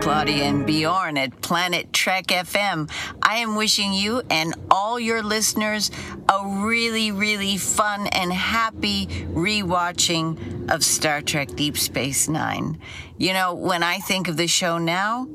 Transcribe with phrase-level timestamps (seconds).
[0.00, 2.90] Claudia and Bjorn at Planet Trek FM.
[3.20, 5.90] I am wishing you and all your listeners
[6.30, 12.78] a really, really fun and happy rewatching of Star Trek Deep Space Nine.
[13.18, 15.28] You know, when I think of the show now,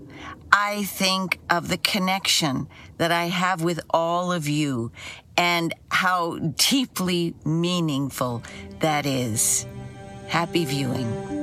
[0.51, 2.67] I think of the connection
[2.97, 4.91] that I have with all of you
[5.37, 8.43] and how deeply meaningful
[8.79, 9.65] that is.
[10.27, 11.40] Happy viewing.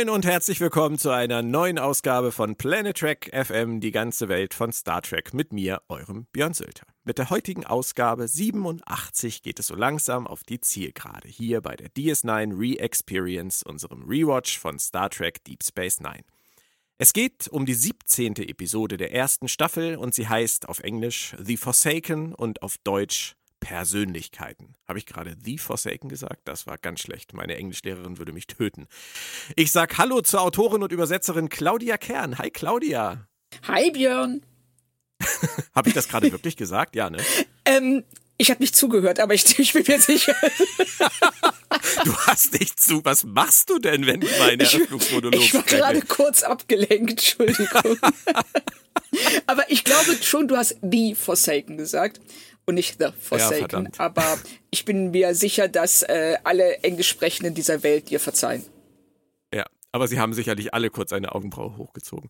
[0.00, 4.54] Moin und herzlich willkommen zu einer neuen Ausgabe von Planet Trek FM, die ganze Welt
[4.54, 6.86] von Star Trek mit mir, eurem Björn Sölter.
[7.04, 11.90] Mit der heutigen Ausgabe 87 geht es so langsam auf die Zielgerade hier bei der
[11.90, 16.24] DS9 Re-Experience, unserem Rewatch von Star Trek Deep Space Nine.
[16.96, 18.36] Es geht um die 17.
[18.36, 24.74] Episode der ersten Staffel und sie heißt auf Englisch The Forsaken und auf Deutsch Persönlichkeiten.
[24.88, 26.40] Habe ich gerade The Forsaken gesagt?
[26.44, 27.34] Das war ganz schlecht.
[27.34, 28.88] Meine Englischlehrerin würde mich töten.
[29.54, 32.38] Ich sage Hallo zur Autorin und Übersetzerin Claudia Kern.
[32.38, 33.28] Hi Claudia.
[33.68, 34.42] Hi Björn.
[35.74, 36.96] habe ich das gerade wirklich gesagt?
[36.96, 37.18] Ja, ne?
[37.64, 38.04] Ähm,
[38.38, 40.34] ich habe nicht zugehört, aber ich, ich bin mir sicher.
[42.04, 43.04] du hast nicht zu.
[43.04, 47.98] Was machst du denn, wenn ich meine Eröffnungsmonolog Ich war gerade kurz abgelenkt, Entschuldigung.
[49.46, 52.20] aber ich glaube schon, du hast The Forsaken gesagt
[52.66, 53.84] und nicht The Forsaken.
[53.86, 54.38] Ja, aber
[54.70, 58.64] ich bin mir sicher, dass äh, alle Englischsprechenden dieser Welt dir verzeihen.
[59.52, 62.28] Ja, aber sie haben sicherlich alle kurz eine Augenbraue hochgezogen.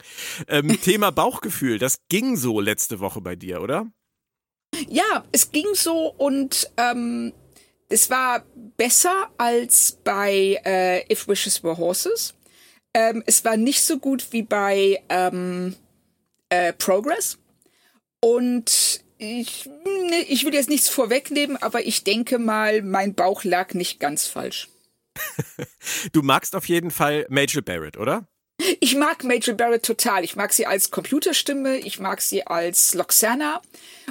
[0.48, 3.86] Ähm, Thema Bauchgefühl, das ging so letzte Woche bei dir, oder?
[4.88, 7.32] Ja, es ging so und ähm,
[7.88, 8.44] es war
[8.76, 12.34] besser als bei äh, If Wishes Were Horses.
[12.94, 15.74] Ähm, es war nicht so gut wie bei ähm,
[16.48, 17.38] äh, Progress.
[18.20, 23.74] Und ich, ne, ich will jetzt nichts vorwegnehmen, aber ich denke mal, mein Bauch lag
[23.74, 24.68] nicht ganz falsch.
[26.12, 28.26] du magst auf jeden Fall Major Barrett, oder?
[28.80, 30.24] Ich mag Major Barrett total.
[30.24, 33.60] Ich mag sie als Computerstimme, ich mag sie als Loxana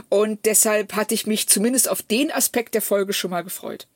[0.09, 3.87] und deshalb hatte ich mich zumindest auf den Aspekt der Folge schon mal gefreut.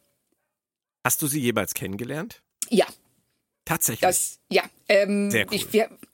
[1.04, 2.42] Hast du sie jemals kennengelernt?
[2.70, 2.88] Ja.
[3.66, 4.02] Tatsächlich.
[4.02, 4.64] Das, ja.
[4.90, 5.54] Ähm, Sehr cool.
[5.54, 5.68] Ich,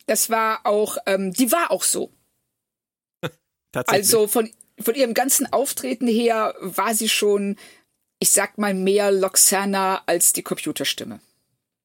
[0.07, 2.11] das war auch, ähm, die war auch so.
[3.71, 4.05] Tatsächlich.
[4.05, 4.51] Also von
[4.81, 7.57] von ihrem ganzen Auftreten her war sie schon,
[8.19, 11.19] ich sag mal, mehr Loxana als die Computerstimme.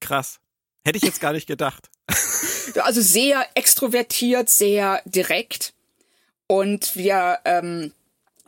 [0.00, 0.40] Krass.
[0.84, 1.90] Hätte ich jetzt gar nicht gedacht.
[2.80, 5.72] also sehr extrovertiert, sehr direkt.
[6.46, 7.92] Und wir, ähm,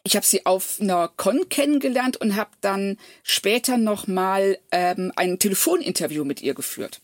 [0.02, 5.38] ich habe sie auf einer Con kennengelernt und habe dann später noch mal ähm, ein
[5.38, 7.00] Telefoninterview mit ihr geführt.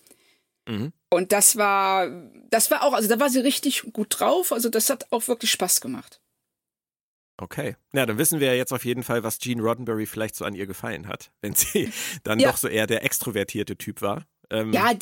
[0.68, 0.92] Mhm.
[1.08, 2.08] Und das war,
[2.50, 4.52] das war auch, also da war sie richtig gut drauf.
[4.52, 6.20] Also das hat auch wirklich Spaß gemacht.
[7.42, 7.74] Okay.
[7.92, 10.54] Ja, dann wissen wir ja jetzt auf jeden Fall, was Gene Roddenberry vielleicht so an
[10.54, 11.92] ihr gefallen hat, wenn sie
[12.22, 12.50] dann ja.
[12.50, 14.24] doch so eher der extrovertierte Typ war.
[14.48, 14.92] Ähm, ja,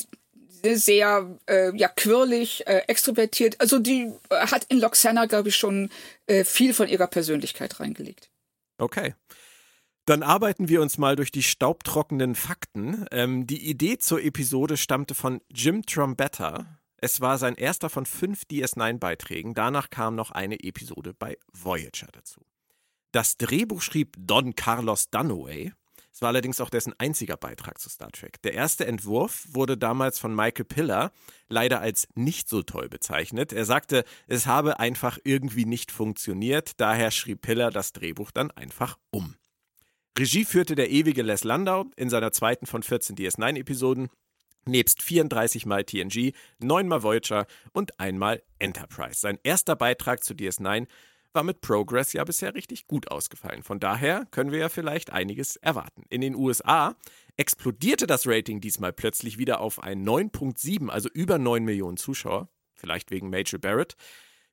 [0.63, 3.61] sehr äh, ja quirlig, äh, extrovertiert.
[3.61, 5.91] Also die äh, hat in Loxana, glaube ich, schon
[6.27, 8.31] äh, viel von ihrer Persönlichkeit reingelegt.
[8.79, 9.15] Okay.
[10.07, 13.05] Dann arbeiten wir uns mal durch die staubtrockenen Fakten.
[13.11, 18.43] Ähm, die Idee zur Episode stammte von Jim Trombetta, es war sein erster von fünf
[18.43, 19.55] DS9-Beiträgen.
[19.55, 22.41] Danach kam noch eine Episode bei Voyager dazu.
[23.13, 25.73] Das Drehbuch schrieb Don Carlos Dunaway.
[26.13, 28.43] Es war allerdings auch dessen einziger Beitrag zu Star Trek.
[28.43, 31.13] Der erste Entwurf wurde damals von Michael Piller
[31.49, 33.53] leider als nicht so toll bezeichnet.
[33.53, 38.99] Er sagte, es habe einfach irgendwie nicht funktioniert, daher schrieb Piller das Drehbuch dann einfach
[39.11, 39.37] um.
[40.19, 44.09] Regie führte der ewige Les Landau in seiner zweiten von 14 DS9-Episoden
[44.67, 49.21] Nebst 34 mal TNG, 9 mal Voyager und einmal Enterprise.
[49.21, 50.87] Sein erster Beitrag zu DS9
[51.33, 53.63] war mit Progress ja bisher richtig gut ausgefallen.
[53.63, 56.03] Von daher können wir ja vielleicht einiges erwarten.
[56.11, 56.97] In den USA
[57.37, 63.11] explodierte das Rating diesmal plötzlich wieder auf ein 9.7, also über 9 Millionen Zuschauer, vielleicht
[63.11, 63.97] wegen Major Barrett.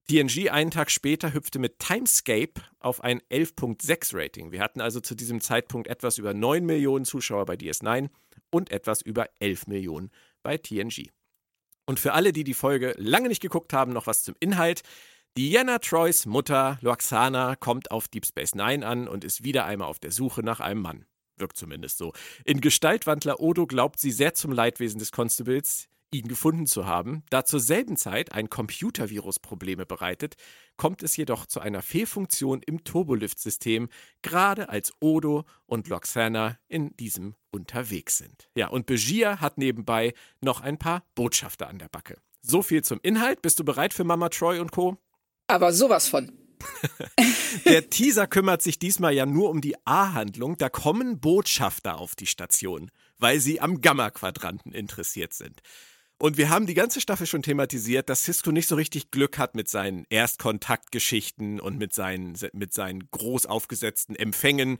[0.10, 4.54] TNG einen Tag später hüpfte mit Timescape auf ein 11.6 Rating.
[4.54, 8.10] Wir hatten also zu diesem Zeitpunkt etwas über 9 Millionen Zuschauer bei DS9
[8.50, 10.12] und etwas über 11 Millionen
[10.44, 11.10] bei TNG.
[11.86, 14.82] Und für alle, die die Folge lange nicht geguckt haben, noch was zum Inhalt.
[15.38, 20.00] Diana Troys Mutter Loxana kommt auf Deep Space Nine an und ist wieder einmal auf
[20.00, 21.06] der Suche nach einem Mann.
[21.36, 22.14] Wirkt zumindest so.
[22.46, 27.24] In Gestaltwandler Odo glaubt sie sehr zum Leidwesen des Constables, ihn gefunden zu haben.
[27.30, 30.36] Da zur selben Zeit ein Computervirus Probleme bereitet,
[30.78, 33.90] kommt es jedoch zu einer Fehlfunktion im Turbolift-System,
[34.22, 38.50] gerade als Odo und Loxana in diesem unterwegs sind.
[38.56, 42.18] Ja, und Begier hat nebenbei noch ein paar Botschafter an der Backe.
[42.42, 43.42] So viel zum Inhalt.
[43.42, 44.98] Bist du bereit für Mama Troy und Co?
[45.48, 46.32] Aber sowas von.
[47.66, 50.58] Der Teaser kümmert sich diesmal ja nur um die A-Handlung.
[50.58, 55.62] Da kommen Botschafter auf die Station, weil sie am Gamma-Quadranten interessiert sind.
[56.20, 59.54] Und wir haben die ganze Staffel schon thematisiert, dass Cisco nicht so richtig Glück hat
[59.54, 64.80] mit seinen Erstkontaktgeschichten und mit seinen, mit seinen groß aufgesetzten Empfängen.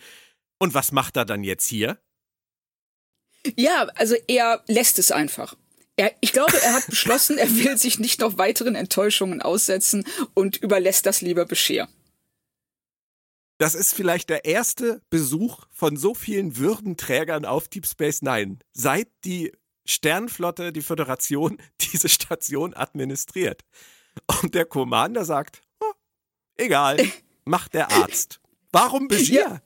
[0.58, 2.00] Und was macht er dann jetzt hier?
[3.56, 5.56] Ja, also er lässt es einfach.
[5.96, 10.58] Er, ich glaube, er hat beschlossen, er will sich nicht noch weiteren Enttäuschungen aussetzen und
[10.58, 11.88] überlässt das lieber Bescheer.
[13.60, 19.08] Das ist vielleicht der erste Besuch von so vielen Würdenträgern auf Deep Space Nine, seit
[19.24, 19.52] die
[19.88, 23.64] Sternflotte, die Föderation, diese Station administriert.
[24.42, 25.94] Und der Commander sagt, oh,
[26.58, 26.98] egal,
[27.46, 28.40] macht der Arzt.
[28.72, 29.42] Warum Begier?
[29.42, 29.62] Ja.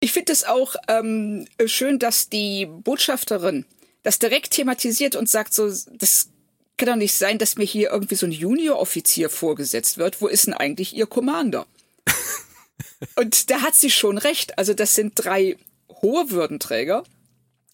[0.00, 3.64] Ich finde es auch ähm, schön, dass die Botschafterin
[4.04, 6.28] das direkt thematisiert und sagt so, das
[6.76, 10.20] kann doch nicht sein, dass mir hier irgendwie so ein Junior-Offizier vorgesetzt wird.
[10.20, 11.66] Wo ist denn eigentlich ihr Commander?
[13.16, 14.56] und da hat sie schon recht.
[14.56, 15.56] Also das sind drei
[16.00, 17.02] hohe Würdenträger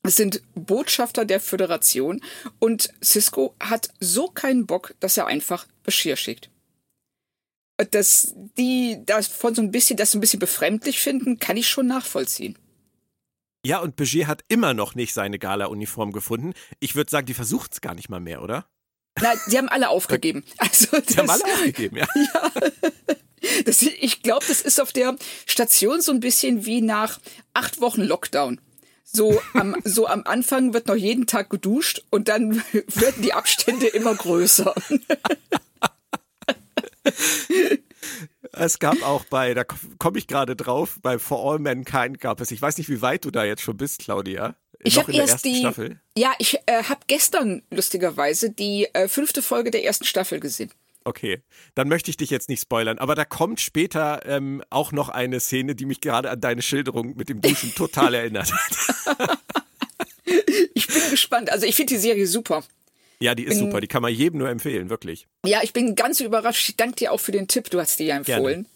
[0.05, 2.21] es sind Botschafter der Föderation
[2.59, 6.51] und Cisco hat so keinen Bock, dass er einfach Bashir schickt.
[7.91, 11.87] Dass die davon so ein bisschen, das so ein bisschen befremdlich finden, kann ich schon
[11.87, 12.57] nachvollziehen.
[13.67, 16.53] Ja, und Begier hat immer noch nicht seine Gala-Uniform gefunden.
[16.81, 18.67] Ich würde sagen, die versucht es gar nicht mal mehr, oder?
[19.21, 20.45] Nein, die haben alle aufgegeben.
[20.59, 22.07] Also die haben alle aufgegeben, ja.
[22.15, 22.51] ja.
[23.65, 25.17] Das, ich glaube, das ist auf der
[25.47, 27.21] Station so ein bisschen wie nach
[27.55, 28.61] acht Wochen Lockdown.
[29.15, 33.87] So am, so am Anfang wird noch jeden Tag geduscht und dann werden die Abstände
[33.87, 34.75] immer größer.
[38.53, 42.51] Es gab auch bei, da komme ich gerade drauf, bei For All Mankind gab es,
[42.51, 44.57] ich weiß nicht, wie weit du da jetzt schon bist, Claudia.
[44.83, 46.01] Ich habe erst die, Staffel.
[46.17, 50.71] ja, ich äh, habe gestern lustigerweise die äh, fünfte Folge der ersten Staffel gesehen.
[51.05, 51.43] Okay,
[51.75, 55.39] dann möchte ich dich jetzt nicht spoilern, aber da kommt später ähm, auch noch eine
[55.39, 59.39] Szene, die mich gerade an deine Schilderung mit dem Duschen total erinnert hat.
[60.75, 61.53] ich bin gespannt.
[61.53, 62.65] Also ich finde die Serie super.
[63.21, 63.81] Ja, die ist bin, super.
[63.81, 65.27] Die kann man jedem nur empfehlen, wirklich.
[65.45, 66.69] Ja, ich bin ganz überrascht.
[66.69, 67.71] Ich danke dir auch für den Tipp.
[67.71, 68.63] Du hast die ja empfohlen.
[68.63, 68.74] Gerne.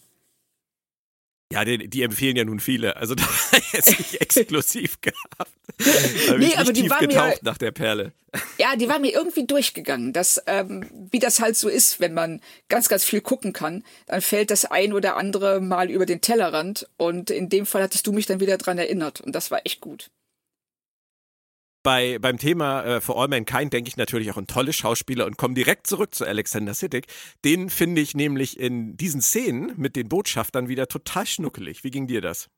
[1.50, 2.97] Ja, die, die, empfehlen ja nun viele.
[2.97, 5.53] Also da war jetzt nicht exklusiv gehabt.
[5.79, 8.12] Da nee, aber die war mir nach der Perle.
[8.59, 10.12] Ja, die war mir irgendwie durchgegangen.
[10.12, 14.21] Dass, ähm, wie das halt so ist, wenn man ganz, ganz viel gucken kann, dann
[14.21, 16.89] fällt das ein oder andere mal über den Tellerrand.
[16.97, 19.21] Und in dem Fall hattest du mich dann wieder dran erinnert.
[19.21, 20.11] Und das war echt gut
[21.82, 25.36] bei, beim Thema äh, For All Mankind denke ich natürlich auch an tolle Schauspieler und
[25.36, 27.06] komme direkt zurück zu Alexander Siddig.
[27.44, 31.84] Den finde ich nämlich in diesen Szenen mit den Botschaftern wieder total schnuckelig.
[31.84, 32.48] Wie ging dir das?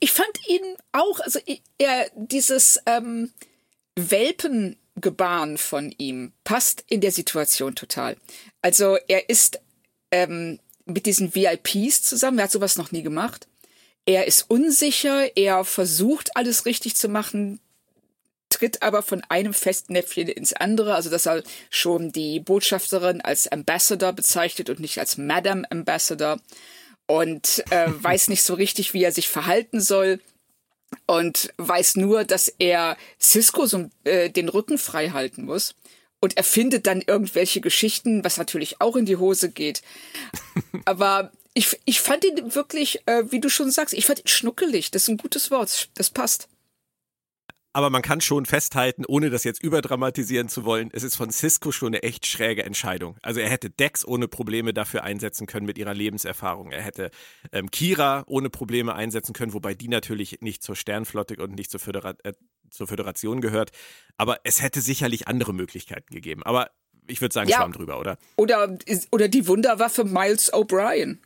[0.00, 1.38] Ich fand ihn auch, also
[1.78, 3.30] er, dieses ähm,
[3.96, 8.16] Welpengebaren von ihm passt in der Situation total.
[8.62, 9.60] Also er ist
[10.10, 13.48] ähm, mit diesen VIPs zusammen, er hat sowas noch nie gemacht.
[14.04, 17.60] Er ist unsicher, er versucht alles richtig zu machen,
[18.62, 24.12] tritt aber von einem Festnäpfchen ins andere, also dass er schon die Botschafterin als Ambassador
[24.12, 26.40] bezeichnet und nicht als Madame Ambassador
[27.06, 30.20] und äh, weiß nicht so richtig, wie er sich verhalten soll
[31.06, 35.74] und weiß nur, dass er Cisco so äh, den Rücken frei halten muss
[36.20, 39.82] und erfindet dann irgendwelche Geschichten, was natürlich auch in die Hose geht.
[40.84, 44.92] Aber ich, ich fand ihn wirklich, äh, wie du schon sagst, ich fand ihn schnuckelig.
[44.92, 45.88] Das ist ein gutes Wort.
[45.96, 46.46] Das passt.
[47.72, 51.72] Aber man kann schon festhalten, ohne das jetzt überdramatisieren zu wollen, es ist von Cisco
[51.72, 53.16] schon eine echt schräge Entscheidung.
[53.22, 56.70] Also er hätte Dex ohne Probleme dafür einsetzen können mit ihrer Lebenserfahrung.
[56.70, 57.10] Er hätte
[57.50, 61.80] ähm, Kira ohne Probleme einsetzen können, wobei die natürlich nicht zur Sternflotte und nicht zur,
[61.80, 62.34] Födera äh,
[62.70, 63.70] zur Föderation gehört.
[64.18, 66.42] Aber es hätte sicherlich andere Möglichkeiten gegeben.
[66.42, 66.70] Aber
[67.06, 67.56] ich würde sagen, ja.
[67.56, 68.18] Schwamm drüber, oder?
[68.36, 68.76] Oder,
[69.10, 71.18] oder die Wunderwaffe Miles O'Brien.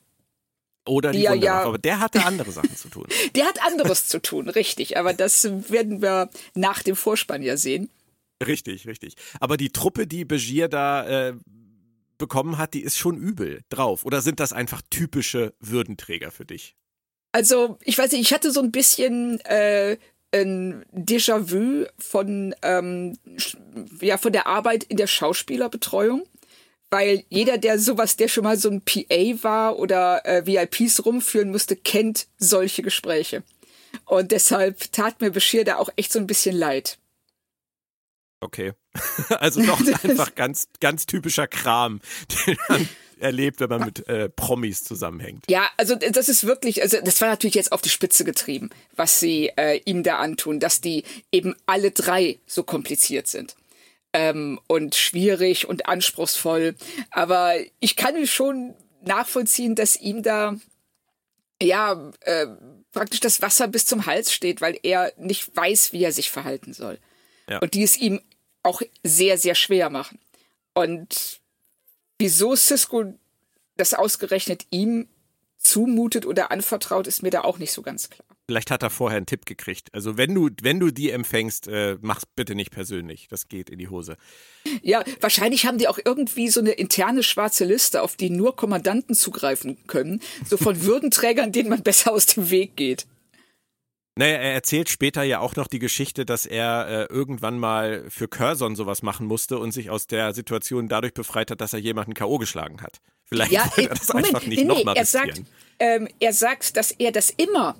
[0.87, 3.07] Oder die, die ja, aber der hatte andere Sachen zu tun.
[3.35, 4.97] Der hat anderes zu tun, richtig.
[4.97, 7.91] Aber das werden wir nach dem Vorspann ja sehen.
[8.45, 9.15] Richtig, richtig.
[9.41, 11.35] Aber die Truppe, die Begier da äh,
[12.19, 14.05] bekommen hat, die ist schon übel drauf.
[14.05, 16.77] Oder sind das einfach typische Würdenträger für dich?
[17.33, 19.99] Also, ich weiß nicht, ich hatte so ein bisschen äh,
[20.33, 23.19] ein Déjà-vu von, ähm,
[24.01, 26.27] ja, von der Arbeit in der Schauspielerbetreuung
[26.91, 31.51] weil jeder, der sowas, der schon mal so ein PA war oder äh, VIPs rumführen
[31.51, 33.43] musste, kennt solche Gespräche.
[34.05, 36.99] Und deshalb tat mir Bashir da auch echt so ein bisschen leid.
[38.41, 38.73] Okay.
[39.29, 42.01] Also doch einfach ganz, ganz typischer Kram,
[42.47, 42.89] den man
[43.19, 45.45] erlebt, wenn man mit äh, Promis zusammenhängt.
[45.49, 49.21] Ja, also das ist wirklich, also das war natürlich jetzt auf die Spitze getrieben, was
[49.21, 53.57] sie äh, ihm da antun, dass die eben alle drei so kompliziert sind.
[54.19, 56.75] Ähm, und schwierig und anspruchsvoll.
[57.11, 60.57] Aber ich kann schon nachvollziehen, dass ihm da
[61.63, 62.47] ja äh,
[62.93, 66.73] praktisch das Wasser bis zum Hals steht, weil er nicht weiß, wie er sich verhalten
[66.73, 66.99] soll.
[67.49, 67.59] Ja.
[67.59, 68.23] Und die es ihm
[68.63, 70.19] auch sehr, sehr schwer machen.
[70.73, 71.41] Und
[72.19, 73.15] wieso Cisco
[73.77, 75.09] das ausgerechnet ihm
[75.59, 78.36] zumutet oder anvertraut, ist mir da auch nicht so ganz klar.
[78.49, 79.93] Vielleicht hat er vorher einen Tipp gekriegt.
[79.93, 83.27] Also wenn du, wenn du die empfängst, äh, mach's bitte nicht persönlich.
[83.29, 84.17] Das geht in die Hose.
[84.83, 89.17] Ja, wahrscheinlich haben die auch irgendwie so eine interne schwarze Liste, auf die nur Kommandanten
[89.17, 90.21] zugreifen können.
[90.45, 93.07] So von Würdenträgern, denen man besser aus dem Weg geht.
[94.19, 98.29] Naja, er erzählt später ja auch noch die Geschichte, dass er äh, irgendwann mal für
[98.29, 102.15] Curzon sowas machen musste und sich aus der Situation dadurch befreit hat, dass er jemanden
[102.15, 102.39] K.O.
[102.39, 103.01] geschlagen hat.
[103.25, 105.43] Vielleicht ja, wollte er das Moment, einfach nicht nee, nochmal er sagt,
[105.81, 107.77] ähm, er sagt, dass er das immer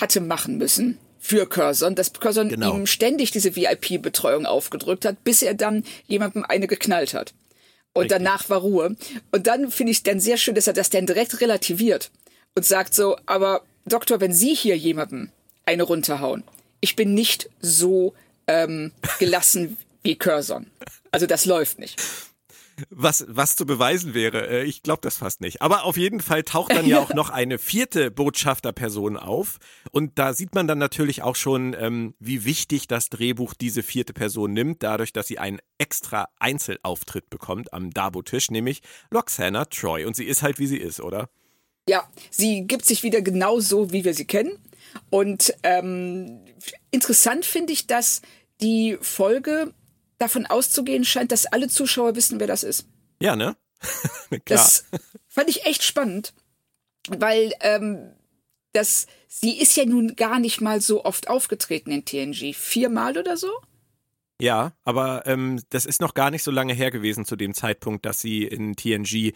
[0.00, 2.74] hatte machen müssen für Curzon, dass Curzon genau.
[2.74, 7.32] ihm ständig diese VIP-Betreuung aufgedrückt hat, bis er dann jemandem eine geknallt hat.
[7.94, 8.18] Und Richtig.
[8.18, 8.96] danach war Ruhe.
[9.30, 12.10] Und dann finde ich dann sehr schön, dass er das dann direkt relativiert
[12.54, 15.30] und sagt so, aber Doktor, wenn Sie hier jemandem
[15.66, 16.42] eine runterhauen.
[16.80, 18.14] Ich bin nicht so
[18.46, 20.66] ähm, gelassen wie Curzon.
[21.10, 22.00] Also das läuft nicht.
[22.90, 25.62] Was, was zu beweisen wäre, äh, ich glaube das fast nicht.
[25.62, 29.58] Aber auf jeden Fall taucht dann ja auch noch eine vierte Botschafterperson auf.
[29.90, 34.12] Und da sieht man dann natürlich auch schon, ähm, wie wichtig das Drehbuch diese vierte
[34.12, 40.04] Person nimmt, dadurch, dass sie einen extra Einzelauftritt bekommt am Dabo-Tisch, nämlich Loxana Troy.
[40.04, 41.28] Und sie ist halt, wie sie ist, oder?
[41.88, 44.58] Ja, sie gibt sich wieder genau so, wie wir sie kennen.
[45.10, 46.40] Und ähm,
[46.90, 48.22] interessant finde ich, dass
[48.60, 49.74] die Folge
[50.18, 52.86] davon auszugehen scheint, dass alle Zuschauer wissen, wer das ist.
[53.20, 53.56] Ja, ne?
[54.28, 54.40] Klar.
[54.44, 54.84] Das
[55.28, 56.34] fand ich echt spannend,
[57.08, 58.12] weil ähm,
[58.72, 62.54] das, sie ist ja nun gar nicht mal so oft aufgetreten in TNG.
[62.54, 63.50] Viermal oder so?
[64.40, 68.04] Ja, aber ähm, das ist noch gar nicht so lange her gewesen zu dem Zeitpunkt,
[68.04, 69.32] dass sie in TNG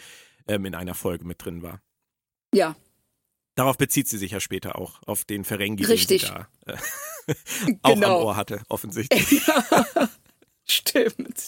[0.49, 1.81] ähm, in einer Folge mit drin war.
[2.53, 2.75] Ja,
[3.59, 6.21] Darauf bezieht sie sich ja später auch, auf den Ferengi, Richtig.
[6.23, 6.49] den sie da
[7.27, 8.21] äh, auch genau.
[8.21, 9.43] am Ohr hatte, offensichtlich.
[9.49, 10.09] Ja,
[10.71, 11.43] stimmt.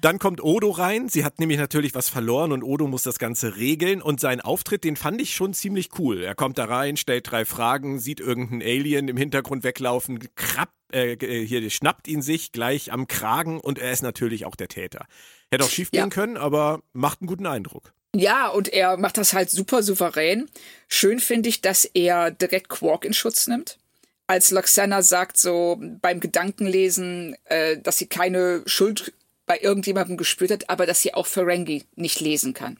[0.00, 1.08] Dann kommt Odo rein.
[1.08, 4.02] Sie hat nämlich natürlich was verloren und Odo muss das Ganze regeln.
[4.02, 6.22] Und sein Auftritt, den fand ich schon ziemlich cool.
[6.22, 11.16] Er kommt da rein, stellt drei Fragen, sieht irgendeinen Alien im Hintergrund weglaufen, krabb, äh,
[11.16, 15.06] hier schnappt ihn sich gleich am Kragen und er ist natürlich auch der Täter.
[15.50, 16.08] Hätte auch schief gehen ja.
[16.08, 17.92] können, aber macht einen guten Eindruck.
[18.14, 20.48] Ja, und er macht das halt super souverän.
[20.88, 23.78] Schön finde ich, dass er direkt Quark in Schutz nimmt.
[24.26, 29.12] Als Loxana sagt so beim Gedankenlesen, äh, dass sie keine Schuld
[29.46, 32.78] bei irgendjemandem gespürt hat, aber dass sie auch Ferengi nicht lesen kann.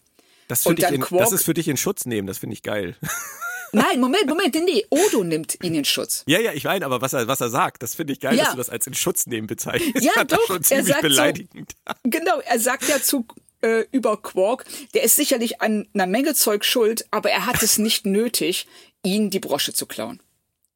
[0.48, 2.62] Das, und dann in, Quark, das ist für dich in Schutz nehmen, das finde ich
[2.62, 2.96] geil.
[3.72, 6.22] Nein, Moment, Moment, nee, Odo nimmt ihn in Schutz.
[6.26, 8.44] Ja, ja, ich meine, aber was er, was er sagt, das finde ich geil, ja.
[8.44, 10.04] dass du das als in Schutz nehmen bezeichnest.
[10.04, 11.72] Ja, doch, er sagt beleidigend.
[11.86, 13.26] So, genau, er sagt ja zu
[13.62, 14.64] äh, über Quark.
[14.94, 18.68] Der ist sicherlich an einer Menge Zeug schuld, aber er hat es nicht nötig,
[19.02, 20.22] ihn die Brosche zu klauen.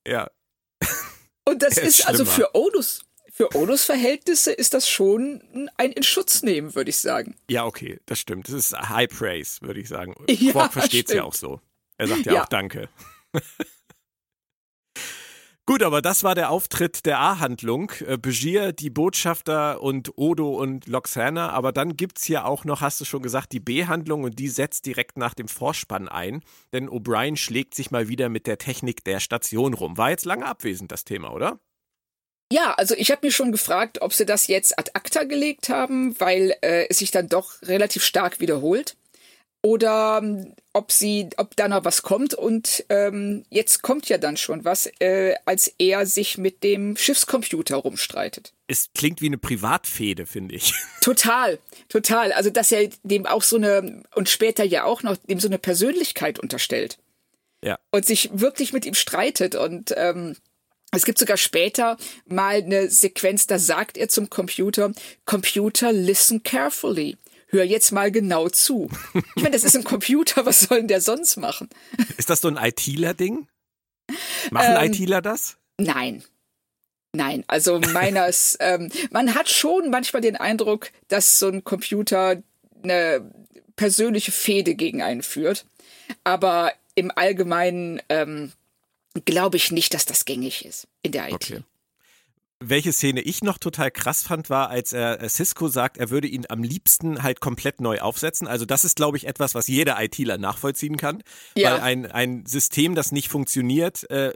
[0.06, 0.28] Ja.
[1.44, 3.04] Und das ist, ist also für Odus,
[3.38, 7.36] für Odus Verhältnisse ist das schon ein in Schutz nehmen, würde ich sagen.
[7.48, 8.48] Ja, okay, das stimmt.
[8.48, 10.14] Das ist High Praise, würde ich sagen.
[10.28, 11.60] Ja, Quark versteht es ja auch so.
[11.96, 12.42] Er sagt ja, ja.
[12.42, 12.88] auch Danke.
[15.68, 17.92] Gut, aber das war der Auftritt der A-Handlung.
[18.06, 21.50] Äh, Begier, die Botschafter und Odo und Loxana.
[21.50, 24.48] Aber dann gibt es hier auch noch, hast du schon gesagt, die B-Handlung und die
[24.48, 26.42] setzt direkt nach dem Vorspann ein.
[26.72, 29.98] Denn O'Brien schlägt sich mal wieder mit der Technik der Station rum.
[29.98, 31.60] War jetzt lange abwesend, das Thema, oder?
[32.50, 36.18] Ja, also ich habe mir schon gefragt, ob sie das jetzt ad acta gelegt haben,
[36.18, 38.96] weil äh, es sich dann doch relativ stark wiederholt
[39.62, 42.34] oder ähm, ob sie, ob da noch was kommt.
[42.34, 47.76] Und ähm, jetzt kommt ja dann schon was, äh, als er sich mit dem Schiffscomputer
[47.76, 48.52] rumstreitet.
[48.68, 50.72] Es klingt wie eine Privatfehde, finde ich.
[51.00, 52.32] Total, total.
[52.32, 55.58] Also dass er dem auch so eine und später ja auch noch dem so eine
[55.58, 56.98] Persönlichkeit unterstellt.
[57.64, 57.78] Ja.
[57.90, 60.36] Und sich wirklich mit ihm streitet und ähm,
[60.92, 61.96] es gibt sogar später
[62.26, 64.92] mal eine Sequenz, da sagt er zum Computer,
[65.24, 67.16] Computer, listen carefully
[67.48, 68.88] hör jetzt mal genau zu.
[69.36, 71.68] Ich meine, das ist ein Computer, was soll denn der sonst machen?
[72.16, 73.48] Ist das so ein ITler-Ding?
[74.50, 75.56] Machen ähm, ITler das?
[75.78, 76.24] Nein.
[77.14, 82.42] Nein, also meiner ist, ähm, man hat schon manchmal den Eindruck, dass so ein Computer
[82.82, 83.30] eine
[83.76, 85.64] persönliche Fehde gegen einen führt.
[86.24, 88.52] Aber im Allgemeinen ähm,
[89.24, 91.34] glaube ich nicht, dass das gängig ist in der IT.
[91.34, 91.62] Okay.
[92.60, 96.26] Welche Szene ich noch total krass fand, war, als er äh, Cisco sagt, er würde
[96.26, 98.48] ihn am liebsten halt komplett neu aufsetzen.
[98.48, 101.22] Also das ist, glaube ich, etwas, was jeder ITler nachvollziehen kann.
[101.56, 101.72] Ja.
[101.72, 104.32] Weil ein, ein System, das nicht funktioniert, äh,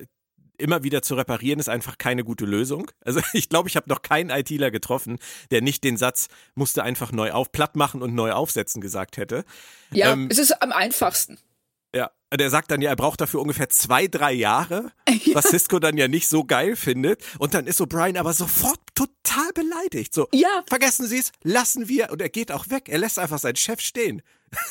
[0.59, 2.91] immer wieder zu reparieren, ist einfach keine gute Lösung.
[3.05, 5.19] Also ich glaube, ich habe noch keinen ITler getroffen,
[5.51, 9.45] der nicht den Satz musste einfach neu auf, platt machen und neu aufsetzen gesagt hätte.
[9.91, 11.39] Ja, Ähm, es ist am einfachsten.
[12.33, 14.91] Ja, der sagt dann ja, er braucht dafür ungefähr zwei, drei Jahre,
[15.35, 17.21] was Cisco dann ja nicht so geil findet.
[17.39, 20.15] Und dann ist so Brian aber sofort total beleidigt.
[20.15, 20.65] So, Ja.
[20.67, 22.11] vergessen Sie es, lassen wir.
[22.11, 22.89] Und er geht auch weg.
[22.89, 24.23] Er lässt einfach seinen Chef stehen.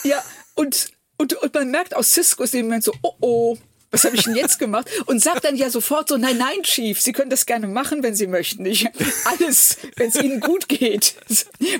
[0.03, 0.24] Ja,
[0.56, 3.58] und, und, und man merkt aus Cisco ist im Moment so, oh oh,
[3.91, 4.89] was habe ich denn jetzt gemacht?
[5.05, 8.15] Und sagt dann ja sofort so, nein, nein, Chief, Sie können das gerne machen, wenn
[8.15, 8.65] Sie möchten.
[8.65, 8.88] Ich,
[9.25, 11.15] alles, wenn es Ihnen gut geht.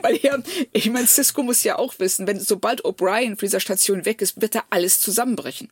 [0.02, 0.38] Weil ja,
[0.74, 4.42] ich meine, Cisco muss ja auch wissen, wenn sobald O'Brien von dieser Station weg ist,
[4.42, 5.72] wird da alles zusammenbrechen.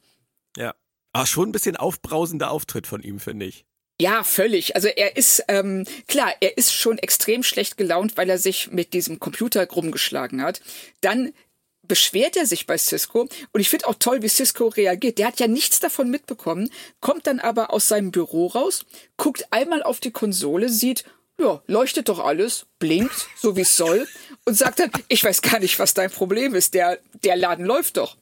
[0.58, 0.74] Ja.
[1.12, 3.66] Aber schon ein bisschen aufbrausender Auftritt von ihm, finde ich.
[4.02, 4.76] Ja, völlig.
[4.76, 8.94] Also er ist, ähm, klar, er ist schon extrem schlecht gelaunt, weil er sich mit
[8.94, 10.62] diesem Computer rumgeschlagen hat.
[11.02, 11.34] Dann
[11.90, 15.18] beschwert er sich bei Cisco und ich finde auch toll, wie Cisco reagiert.
[15.18, 18.86] Der hat ja nichts davon mitbekommen, kommt dann aber aus seinem Büro raus,
[19.18, 21.04] guckt einmal auf die Konsole, sieht,
[21.38, 24.08] ja, leuchtet doch alles, blinkt, so wie es soll
[24.46, 27.98] und sagt dann, ich weiß gar nicht, was dein Problem ist, der, der Laden läuft
[27.98, 28.16] doch.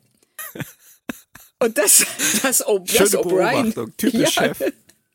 [1.60, 2.06] Und das,
[2.44, 3.92] das, o das O'Brien.
[3.98, 4.60] Typisch Chef.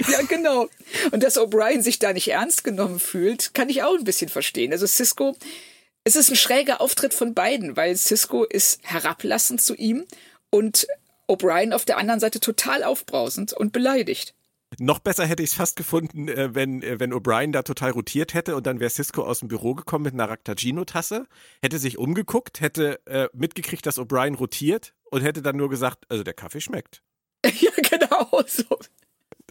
[0.08, 0.68] Ja, genau.
[1.12, 4.72] Und dass O'Brien sich da nicht ernst genommen fühlt, kann ich auch ein bisschen verstehen.
[4.72, 5.36] Also Cisco,
[6.04, 10.04] es ist ein schräger Auftritt von beiden, weil Cisco ist herablassend zu ihm
[10.50, 10.86] und
[11.28, 14.34] O'Brien auf der anderen Seite total aufbrausend und beleidigt.
[14.78, 18.34] Noch besser hätte ich es fast gefunden, äh, wenn, äh, wenn O'Brien da total rotiert
[18.34, 21.26] hätte und dann wäre Cisco aus dem Büro gekommen mit einer Raktagino-Tasse,
[21.60, 26.24] hätte sich umgeguckt, hätte äh, mitgekriegt, dass O'Brien rotiert und hätte dann nur gesagt, also
[26.24, 27.02] der Kaffee schmeckt.
[27.44, 28.78] ja, genau so.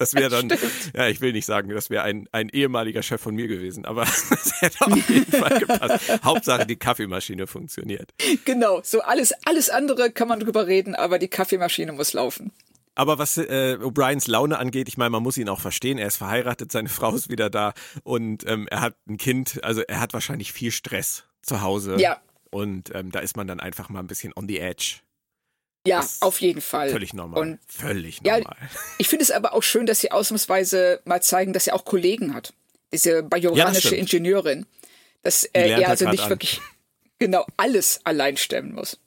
[0.01, 0.51] Das wäre dann,
[0.95, 4.01] ja, ich will nicht sagen, das wäre ein, ein ehemaliger Chef von mir gewesen, aber
[4.29, 6.23] das hätte auf jeden Fall gepasst.
[6.23, 8.11] Hauptsache, die Kaffeemaschine funktioniert.
[8.43, 12.51] Genau, so alles, alles andere kann man drüber reden, aber die Kaffeemaschine muss laufen.
[12.95, 15.99] Aber was äh, O'Briens Laune angeht, ich meine, man muss ihn auch verstehen.
[15.99, 19.63] Er ist verheiratet, seine Frau ist wieder da und ähm, er hat ein Kind.
[19.63, 21.97] Also er hat wahrscheinlich viel Stress zu Hause.
[21.99, 22.19] Ja.
[22.49, 25.01] Und ähm, da ist man dann einfach mal ein bisschen on the edge.
[25.85, 26.89] Ja, Das auf jeden Fall.
[26.89, 27.41] Völlig normal.
[27.41, 28.57] Und Völlig Ja, normal.
[28.99, 32.33] ich finde es aber auch schön, dass sie ausnahmsweise mal zeigen, dass er auch Kollegen
[32.35, 32.53] hat.
[32.93, 34.01] Diese bajoranische stimmt.
[34.01, 34.65] Ingenieurin.
[35.23, 36.29] Dass äh, er er also nicht an.
[36.29, 36.61] wirklich
[37.19, 38.99] genau alles allein stemmen muss.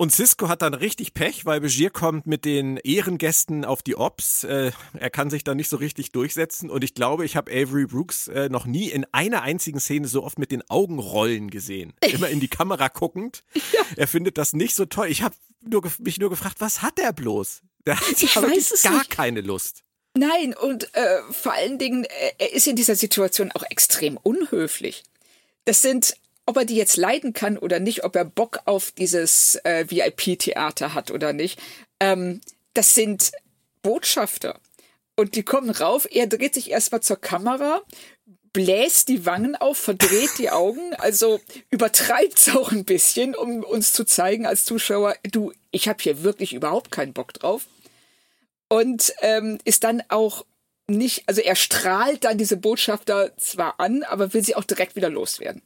[0.00, 0.02] Ja.
[0.02, 4.44] Und Cisco hat dann richtig Pech, weil Begier kommt mit den Ehrengästen auf die Ops.
[4.44, 6.70] Äh, er kann sich da nicht so richtig durchsetzen.
[6.70, 10.22] Und ich glaube, ich habe Avery Brooks äh, noch nie in einer einzigen Szene so
[10.24, 11.92] oft mit den Augen rollen gesehen.
[12.12, 13.42] Immer in die Kamera guckend.
[13.96, 15.08] Er findet das nicht so toll.
[15.08, 15.34] Ich habe
[15.98, 17.62] mich nur gefragt, was hat er bloß?
[17.86, 19.10] Der hat Ich ja weiß gar nicht.
[19.10, 19.84] keine Lust.
[20.16, 25.04] Nein, und äh, vor allen Dingen, äh, er ist in dieser Situation auch extrem unhöflich.
[25.66, 26.14] Das sind,
[26.50, 30.94] ob er die jetzt leiden kann oder nicht, ob er Bock auf dieses äh, VIP-Theater
[30.94, 31.60] hat oder nicht,
[32.00, 32.40] ähm,
[32.74, 33.30] das sind
[33.82, 34.58] Botschafter.
[35.14, 37.82] Und die kommen rauf, er dreht sich erstmal zur Kamera,
[38.52, 41.38] bläst die Wangen auf, verdreht die Augen, also
[41.70, 46.52] übertreibt's auch ein bisschen, um uns zu zeigen als Zuschauer, du, ich habe hier wirklich
[46.52, 47.66] überhaupt keinen Bock drauf
[48.68, 50.44] und ähm, ist dann auch
[50.88, 55.10] nicht, also er strahlt dann diese Botschafter zwar an, aber will sie auch direkt wieder
[55.10, 55.62] loswerden.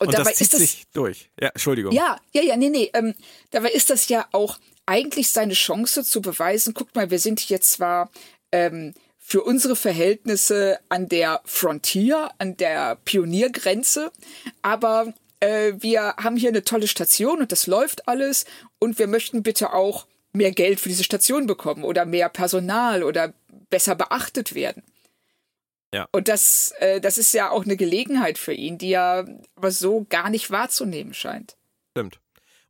[0.00, 1.30] Und, Und, dabei das zieht ist das sich durch.
[1.38, 1.92] Ja, Entschuldigung.
[1.92, 2.90] ja, ja, ja, nee, nee.
[2.94, 3.14] Ähm,
[3.50, 7.72] dabei ist das ja auch eigentlich seine Chance zu beweisen, guckt mal, wir sind jetzt
[7.72, 8.10] zwar
[8.50, 14.10] ähm, für unsere Verhältnisse an der Frontier, an der Pioniergrenze,
[14.62, 18.46] aber äh, wir haben hier eine tolle Station und das läuft alles
[18.78, 23.34] und wir möchten bitte auch mehr Geld für diese Station bekommen oder mehr Personal oder
[23.68, 24.82] besser beachtet werden.
[25.92, 26.08] Ja.
[26.12, 29.26] Und das, äh, das ist ja auch eine Gelegenheit für ihn, die er
[29.56, 31.56] aber so gar nicht wahrzunehmen scheint.
[31.90, 32.20] Stimmt.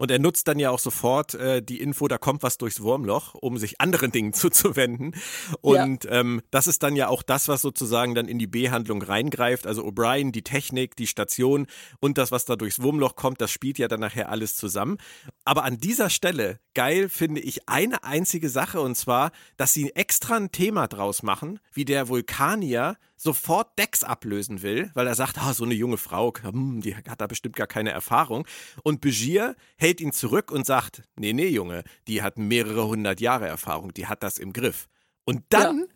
[0.00, 3.34] Und er nutzt dann ja auch sofort äh, die Info, da kommt was durchs Wurmloch,
[3.34, 5.14] um sich anderen Dingen zuzuwenden.
[5.60, 9.66] Und ähm, das ist dann ja auch das, was sozusagen dann in die B-Handlung reingreift.
[9.66, 11.66] Also O'Brien, die Technik, die Station
[12.00, 14.96] und das, was da durchs Wurmloch kommt, das spielt ja dann nachher alles zusammen.
[15.44, 20.36] Aber an dieser Stelle, geil finde ich eine einzige Sache und zwar, dass sie extra
[20.36, 25.52] ein Thema draus machen, wie der Vulkanier sofort Dex ablösen will, weil er sagt, ah,
[25.52, 28.46] so eine junge Frau, hm, die hat da bestimmt gar keine Erfahrung.
[28.82, 33.46] Und Begier hält ihn zurück und sagt, nee, nee, Junge, die hat mehrere hundert Jahre
[33.46, 34.88] Erfahrung, die hat das im Griff.
[35.24, 35.86] Und dann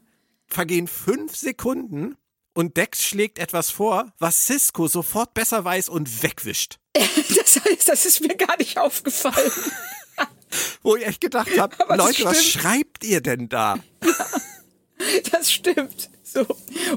[0.46, 2.16] vergehen fünf Sekunden
[2.52, 6.78] und Dex schlägt etwas vor, was Cisco sofort besser weiß und wegwischt.
[7.36, 9.52] Das heißt, das ist mir gar nicht aufgefallen.
[10.82, 13.78] Wo ich echt gedacht habe, Leute, was schreibt ihr denn da?
[15.32, 16.10] das stimmt.
[16.34, 16.46] So,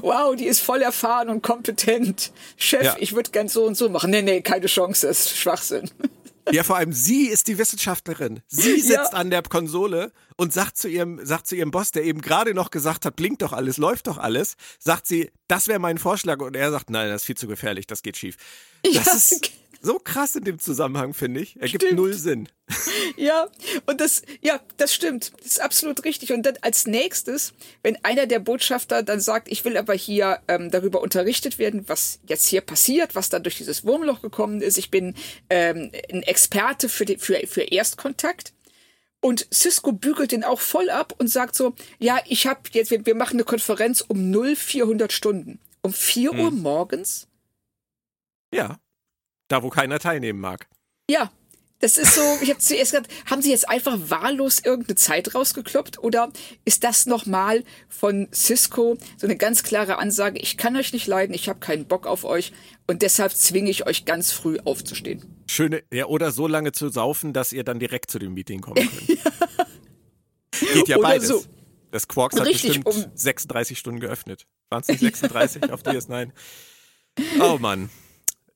[0.02, 2.32] wow, die ist voll erfahren und kompetent.
[2.56, 2.96] Chef, ja.
[2.98, 4.10] ich würde gern so und so machen.
[4.10, 5.90] Nee, nee, keine Chance, das ist Schwachsinn.
[6.50, 8.40] Ja, vor allem sie ist die Wissenschaftlerin.
[8.46, 9.18] Sie sitzt ja.
[9.18, 12.70] an der Konsole und sagt zu ihrem, sagt zu ihrem Boss, der eben gerade noch
[12.70, 16.56] gesagt hat, blinkt doch alles, läuft doch alles, sagt sie, das wäre mein Vorschlag und
[16.56, 18.36] er sagt, nein, das ist viel zu gefährlich, das geht schief.
[18.82, 19.12] Das ja.
[19.12, 21.56] ist so krass in dem Zusammenhang, finde ich.
[21.60, 22.48] Er gibt null Sinn.
[23.16, 23.48] Ja,
[23.86, 25.32] und das, ja, das stimmt.
[25.38, 26.32] Das ist absolut richtig.
[26.32, 30.70] Und dann als nächstes, wenn einer der Botschafter dann sagt, ich will aber hier ähm,
[30.70, 34.78] darüber unterrichtet werden, was jetzt hier passiert, was da durch dieses Wurmloch gekommen ist.
[34.78, 35.14] Ich bin
[35.50, 38.52] ähm, ein Experte für, die, für, für Erstkontakt.
[39.20, 43.04] Und Cisco bügelt den auch voll ab und sagt so, ja, ich habe jetzt, wir,
[43.04, 45.58] wir machen eine Konferenz um 0400 Stunden.
[45.82, 46.40] Um 4 hm.
[46.40, 47.26] Uhr morgens?
[48.52, 48.78] Ja.
[49.48, 50.68] Da, wo keiner teilnehmen mag.
[51.10, 51.30] Ja,
[51.80, 55.98] das ist so, ich habe zuerst gedacht, haben sie jetzt einfach wahllos irgendeine Zeit rausgekloppt
[56.00, 56.32] oder
[56.64, 61.34] ist das nochmal von Cisco so eine ganz klare Ansage, ich kann euch nicht leiden,
[61.34, 62.52] ich habe keinen Bock auf euch
[62.88, 65.24] und deshalb zwinge ich euch ganz früh aufzustehen.
[65.48, 68.76] Schöne, ja, oder so lange zu saufen, dass ihr dann direkt zu dem Meeting kommen
[68.76, 69.08] könnt.
[69.08, 70.74] ja.
[70.74, 71.28] Geht ja oder beides.
[71.28, 71.44] So.
[71.92, 74.46] Das Quarks hat Richtig, bestimmt um 36 Stunden geöffnet.
[74.68, 76.32] Waren es nicht 36 auf DS9?
[77.40, 77.88] Oh Mann.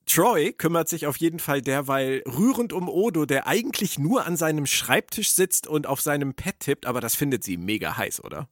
[0.07, 4.67] Troy kümmert sich auf jeden Fall derweil rührend um Odo, der eigentlich nur an seinem
[4.67, 8.49] Schreibtisch sitzt und auf seinem Pad tippt, aber das findet sie mega heiß, oder?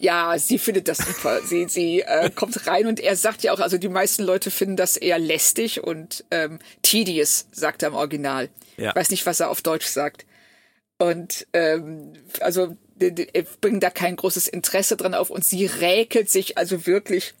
[0.00, 1.40] Ja, sie findet das super.
[1.44, 4.76] sie sie äh, kommt rein und er sagt ja auch, also die meisten Leute finden
[4.76, 8.50] das eher lästig und ähm, tedious, sagt er im Original.
[8.76, 8.90] Ja.
[8.90, 10.26] Ich weiß nicht, was er auf Deutsch sagt.
[10.98, 16.58] Und ähm, also er bringt da kein großes Interesse dran auf und sie räkelt sich
[16.58, 17.34] also wirklich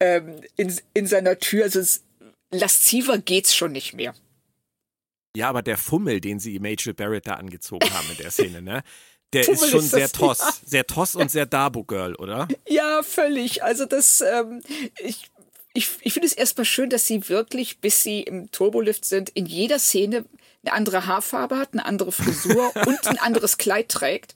[0.00, 1.64] ähm, in, in seiner Tür.
[1.64, 2.02] Also es,
[2.50, 4.14] lasziver geht's schon nicht mehr.
[5.36, 8.82] Ja, aber der Fummel, den sie Major Barrett da angezogen haben in der Szene, ne?
[9.32, 10.38] Der Fummel ist schon ist sehr toss.
[10.38, 10.52] Ja.
[10.64, 12.48] Sehr toss und sehr Dabo-Girl, oder?
[12.66, 13.62] Ja, völlig.
[13.62, 14.62] Also das, ähm,
[14.98, 15.30] ich,
[15.74, 19.46] ich, ich finde es erstmal schön, dass sie wirklich, bis sie im Turbolift sind, in
[19.46, 20.24] jeder Szene
[20.64, 24.34] eine andere Haarfarbe hat, eine andere Frisur und ein anderes Kleid trägt.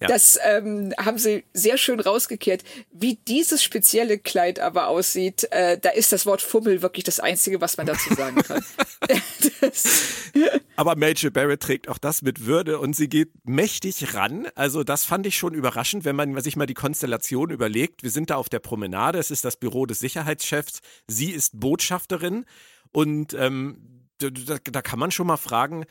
[0.00, 0.06] Ja.
[0.06, 2.62] Das ähm, haben sie sehr schön rausgekehrt.
[2.92, 7.60] Wie dieses spezielle Kleid aber aussieht, äh, da ist das Wort Fummel wirklich das Einzige,
[7.60, 8.64] was man dazu sagen kann.
[10.76, 14.46] aber Major Barrett trägt auch das mit Würde und sie geht mächtig ran.
[14.54, 18.04] Also das fand ich schon überraschend, wenn man sich mal die Konstellation überlegt.
[18.04, 22.44] Wir sind da auf der Promenade, es ist das Büro des Sicherheitschefs, sie ist Botschafterin
[22.92, 24.28] und ähm, da,
[24.62, 25.86] da kann man schon mal fragen,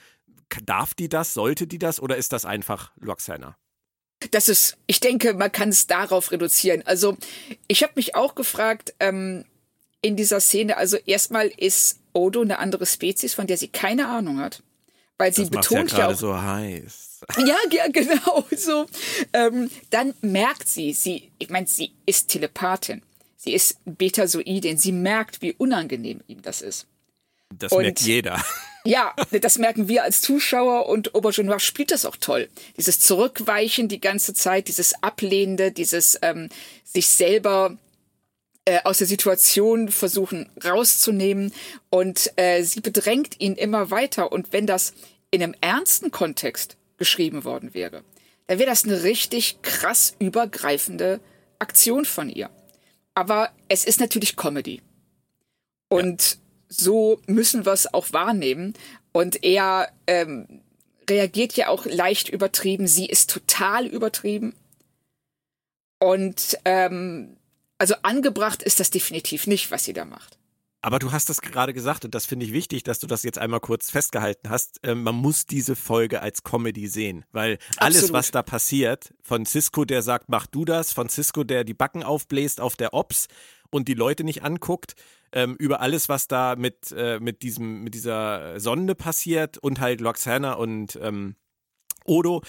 [0.63, 3.57] darf die das, sollte die das oder ist das einfach Loxana?
[4.31, 6.81] Das ist, ich denke, man kann es darauf reduzieren.
[6.85, 7.17] Also
[7.67, 9.45] ich habe mich auch gefragt ähm,
[10.01, 10.77] in dieser Szene.
[10.77, 14.63] Also erstmal ist Odo eine andere Spezies, von der sie keine Ahnung hat,
[15.17, 17.03] weil sie das betont ja, ja auch so heiß.
[17.39, 18.85] Ja, ja, genau so.
[19.33, 23.01] Ähm, dann merkt sie, sie, ich meine, sie ist Telepathin.
[23.35, 24.77] Sie ist Betasoidin.
[24.77, 26.85] Sie merkt, wie unangenehm ihm das ist.
[27.49, 28.43] Das und merkt jeder.
[28.87, 32.47] Ja, das merken wir als Zuschauer und Aubergenois spielt das auch toll.
[32.77, 36.47] Dieses Zurückweichen die ganze Zeit, dieses Ablehnende, dieses ähm,
[36.85, 37.77] sich selber
[38.63, 41.51] äh, aus der Situation versuchen rauszunehmen
[41.89, 44.31] und äh, sie bedrängt ihn immer weiter.
[44.31, 44.93] Und wenn das
[45.31, 48.05] in einem ernsten Kontext geschrieben worden wäre,
[48.47, 51.19] dann wäre das eine richtig krass übergreifende
[51.59, 52.49] Aktion von ihr.
[53.15, 54.81] Aber es ist natürlich Comedy.
[55.89, 58.73] Und ja so müssen wir es auch wahrnehmen.
[59.11, 60.61] Und er ähm,
[61.09, 62.87] reagiert ja auch leicht übertrieben.
[62.87, 64.53] Sie ist total übertrieben.
[65.99, 67.37] Und ähm,
[67.77, 70.37] also angebracht ist das definitiv nicht, was sie da macht.
[70.81, 73.39] Aber du hast das gerade gesagt und das finde ich wichtig, dass du das jetzt
[73.39, 74.79] einmal kurz festgehalten hast.
[74.83, 78.13] Ähm, man muss diese Folge als Comedy sehen, weil alles, Absolut.
[78.13, 82.03] was da passiert, von Cisco, der sagt, mach du das, von Cisco, der die Backen
[82.03, 83.27] aufbläst auf der Ops
[83.71, 84.95] und die Leute nicht anguckt,
[85.31, 90.01] ähm, über alles, was da mit, äh, mit, diesem, mit dieser Sonde passiert und halt
[90.01, 91.35] Loxana und ähm,
[92.05, 92.41] Odo,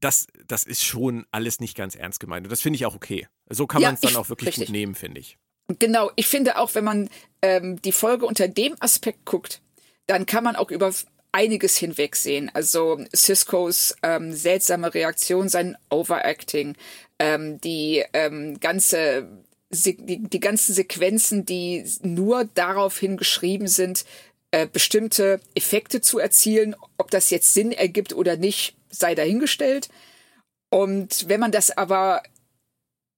[0.00, 2.46] das, das ist schon alles nicht ganz ernst gemeint.
[2.46, 3.26] Und das finde ich auch okay.
[3.48, 4.66] So kann ja, man es dann auch wirklich richtig.
[4.66, 5.38] gut nehmen, finde ich.
[5.78, 7.08] Genau, ich finde auch, wenn man
[7.40, 9.62] ähm, die Folge unter dem Aspekt guckt,
[10.06, 10.92] dann kann man auch über
[11.32, 12.50] einiges hinwegsehen.
[12.54, 16.76] Also Ciscos ähm, seltsame Reaktion, sein Overacting,
[17.18, 19.28] ähm, die ähm, ganze
[19.82, 24.04] die, die ganzen Sequenzen, die nur daraufhin geschrieben sind,
[24.50, 26.76] äh, bestimmte Effekte zu erzielen.
[26.96, 29.88] Ob das jetzt Sinn ergibt oder nicht, sei dahingestellt.
[30.70, 32.22] Und wenn man das aber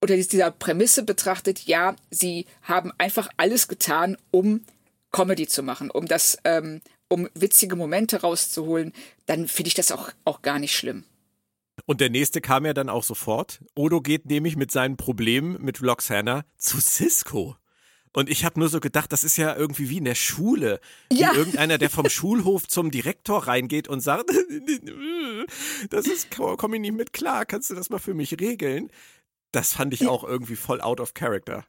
[0.01, 4.63] unter dieser Prämisse betrachtet, ja, sie haben einfach alles getan, um
[5.11, 8.93] Comedy zu machen, um das ähm, um witzige Momente rauszuholen,
[9.25, 11.05] dann finde ich das auch, auch gar nicht schlimm.
[11.85, 13.61] Und der nächste kam ja dann auch sofort.
[13.75, 17.55] Odo geht nämlich mit seinen Problemen mit Roxana zu Cisco.
[18.13, 20.79] Und ich habe nur so gedacht, das ist ja irgendwie wie in der Schule.
[21.11, 21.33] Ja.
[21.33, 24.31] Wie irgendeiner, der vom Schulhof zum Direktor reingeht und sagt,
[25.91, 28.89] das ist, komme ich nicht mit klar, kannst du das mal für mich regeln?
[29.51, 31.65] Das fand ich auch irgendwie voll out of character.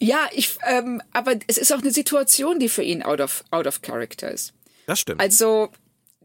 [0.00, 3.66] Ja, ich, ähm, aber es ist auch eine Situation, die für ihn out of, out
[3.66, 4.52] of character ist.
[4.86, 5.20] Das stimmt.
[5.20, 5.70] Also,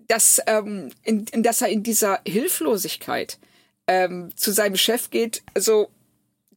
[0.07, 3.37] dass, ähm, in, in, dass er in dieser Hilflosigkeit
[3.87, 5.89] ähm, zu seinem Chef geht, also,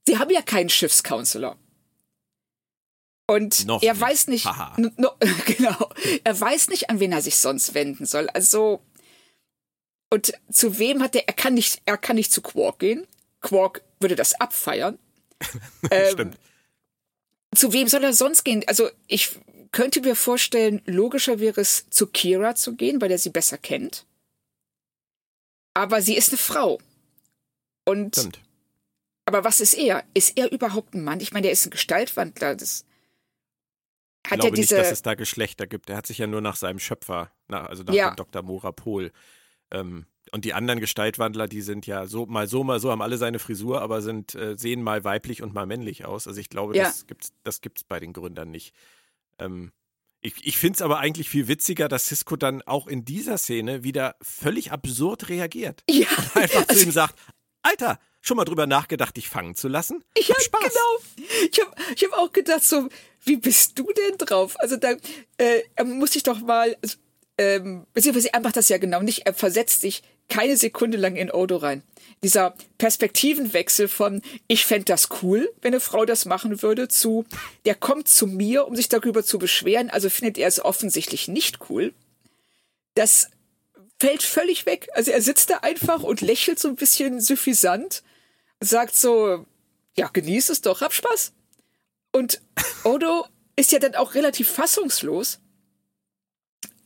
[0.06, 1.56] sie haben ja keinen Schiffscounselor.
[3.26, 4.00] Und Noch er nicht.
[4.02, 4.46] weiß nicht,
[4.96, 5.10] no,
[5.44, 5.90] genau,
[6.24, 8.28] er weiß nicht, an wen er sich sonst wenden soll.
[8.30, 8.80] Also,
[10.10, 13.06] und zu wem hat er, er kann nicht, er kann nicht zu Quark gehen.
[13.40, 14.98] Quark würde das abfeiern.
[15.90, 16.38] Ähm, Stimmt.
[17.54, 18.64] Zu wem soll er sonst gehen?
[18.66, 19.38] Also, ich
[19.72, 24.06] könnte mir vorstellen, logischer wäre es, zu Kira zu gehen, weil er sie besser kennt.
[25.74, 26.78] Aber sie ist eine Frau.
[27.84, 28.40] Und, Stimmt.
[29.26, 30.04] aber was ist er?
[30.14, 31.20] Ist er überhaupt ein Mann?
[31.20, 32.54] Ich meine, der ist ein Gestaltwandler.
[32.56, 32.84] Das
[34.26, 34.74] Ich hat glaube er diese.
[34.74, 35.88] nicht, dass es da Geschlechter gibt.
[35.88, 38.10] Er hat sich ja nur nach seinem Schöpfer, nach, also nach Ja.
[38.10, 38.42] dem Dr.
[38.42, 39.12] Mora Pohl.
[39.70, 43.16] Ähm, und die anderen Gestaltwandler, die sind ja so mal so, mal so, haben alle
[43.16, 46.26] seine Frisur, aber sind, äh, sehen mal weiblich und mal männlich aus.
[46.26, 46.84] Also ich glaube, Ja.
[46.84, 48.74] das gibt's, das gibt's bei den Gründern nicht.
[49.38, 49.72] Ähm,
[50.20, 53.84] ich ich finde es aber eigentlich viel witziger, dass Cisco dann auch in dieser Szene
[53.84, 55.84] wieder völlig absurd reagiert.
[55.88, 57.14] ja, Einfach zu also, ihm sagt,
[57.62, 60.02] Alter, schon mal drüber nachgedacht, dich fangen zu lassen?
[60.16, 60.60] ja, Hab Spaß.
[60.62, 61.28] genau.
[61.50, 62.88] Ich habe ich hab auch gedacht, so,
[63.24, 64.58] wie bist du denn drauf?
[64.58, 64.94] Also da
[65.38, 66.76] äh, muss ich doch mal,
[67.36, 69.26] ähm, beziehungsweise er macht das ja genau nicht.
[69.26, 71.82] Er versetzt sich keine Sekunde lang in Odo rein.
[72.22, 77.24] Dieser Perspektivenwechsel von, ich fände das cool, wenn eine Frau das machen würde, zu,
[77.64, 81.70] der kommt zu mir, um sich darüber zu beschweren, also findet er es offensichtlich nicht
[81.70, 81.94] cool.
[82.94, 83.30] Das
[84.00, 84.88] fällt völlig weg.
[84.94, 88.02] Also er sitzt da einfach und lächelt so ein bisschen suffisant,
[88.60, 89.46] sagt so,
[89.96, 91.32] ja, genieß es doch, hab Spaß.
[92.12, 92.40] Und
[92.84, 95.40] Odo ist ja dann auch relativ fassungslos.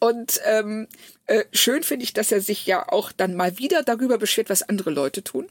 [0.03, 0.88] Und ähm,
[1.27, 4.69] äh, schön finde ich, dass er sich ja auch dann mal wieder darüber beschwert, was
[4.69, 5.47] andere Leute tun,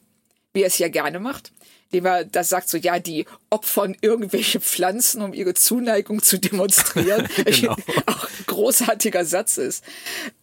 [0.51, 1.53] wie er es ja gerne macht.
[1.89, 7.29] Indem er da sagt so, ja, die opfern irgendwelche Pflanzen, um ihre Zuneigung zu demonstrieren.
[7.45, 7.77] Genau.
[8.07, 9.85] auch ein großartiger Satz ist.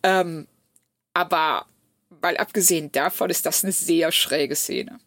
[0.03, 0.47] Ähm,
[1.12, 1.66] aber
[2.23, 5.01] mal abgesehen davon ist das eine sehr schräge Szene.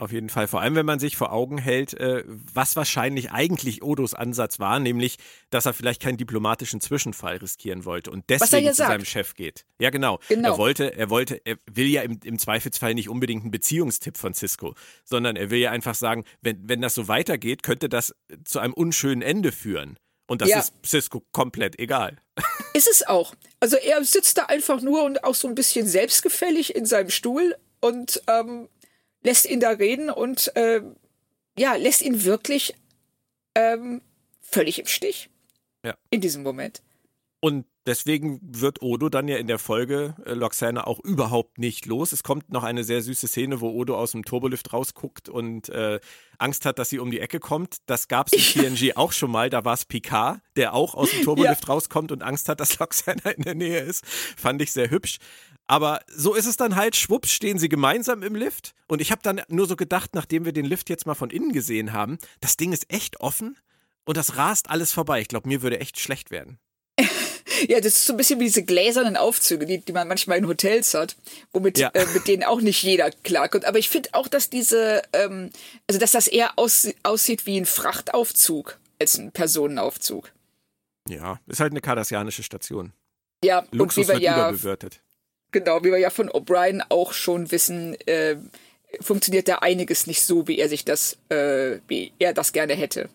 [0.00, 0.48] Auf jeden Fall.
[0.48, 4.78] Vor allem, wenn man sich vor Augen hält, äh, was wahrscheinlich eigentlich Odos Ansatz war,
[4.80, 5.18] nämlich,
[5.50, 8.90] dass er vielleicht keinen diplomatischen Zwischenfall riskieren wollte und deswegen zu sagt.
[8.92, 9.66] seinem Chef geht.
[9.78, 10.18] Ja, genau.
[10.28, 10.52] Genau.
[10.52, 14.32] Er wollte, er wollte, er will ja im, im Zweifelsfall nicht unbedingt einen Beziehungstipp von
[14.32, 18.58] Cisco, sondern er will ja einfach sagen, wenn, wenn das so weitergeht, könnte das zu
[18.58, 19.98] einem unschönen Ende führen.
[20.26, 20.60] Und das Ja.
[20.60, 22.16] ist Cisco komplett egal.
[22.72, 23.34] Ist es auch.
[23.58, 27.54] Also er sitzt da einfach nur und auch so ein bisschen selbstgefällig in seinem Stuhl
[27.80, 28.68] und ähm,
[29.22, 30.96] lässt ihn da reden und ähm,
[31.58, 32.74] ja, lässt ihn wirklich
[33.54, 34.00] ähm,
[34.40, 35.30] völlig im Stich.
[35.84, 35.94] Ja.
[36.10, 36.82] In diesem Moment.
[37.40, 42.12] Und deswegen wird Odo dann ja in der Folge äh, Loxana auch überhaupt nicht los.
[42.12, 46.00] Es kommt noch eine sehr süße Szene, wo Odo aus dem Turbolift rausguckt und äh,
[46.38, 47.78] Angst hat, dass sie um die Ecke kommt.
[47.86, 49.48] Das gab es in TNG auch schon mal.
[49.48, 53.30] Da war es Picard, der auch aus dem Turbolift rauskommt und Angst hat, dass Loxana
[53.30, 54.04] in der Nähe ist.
[54.06, 55.18] Fand ich sehr hübsch.
[55.70, 58.74] Aber so ist es dann halt, schwupps, stehen sie gemeinsam im Lift.
[58.88, 61.52] Und ich habe dann nur so gedacht, nachdem wir den Lift jetzt mal von innen
[61.52, 63.56] gesehen haben, das Ding ist echt offen
[64.04, 65.20] und das rast alles vorbei.
[65.20, 66.58] Ich glaube, mir würde echt schlecht werden.
[67.68, 70.46] Ja, das ist so ein bisschen wie diese gläsernen Aufzüge, die, die man manchmal in
[70.46, 71.16] Hotels hat,
[71.52, 71.88] womit Ja.
[71.90, 73.66] äh, mit denen auch nicht jeder klarkommt.
[73.66, 75.50] Aber ich finde auch, dass diese, ähm,
[75.86, 80.32] also dass das eher aus, aussieht wie ein Frachtaufzug als ein Personenaufzug.
[81.06, 82.94] Ja, ist halt eine kardassianische Station.
[83.44, 85.02] Ja, Luxus und wie wir wird ja überbewertet.
[85.52, 88.36] Genau, wie wir ja von O'Brien auch schon wissen, äh,
[89.00, 93.08] funktioniert da einiges nicht so, wie er sich das, äh, wie er das gerne hätte.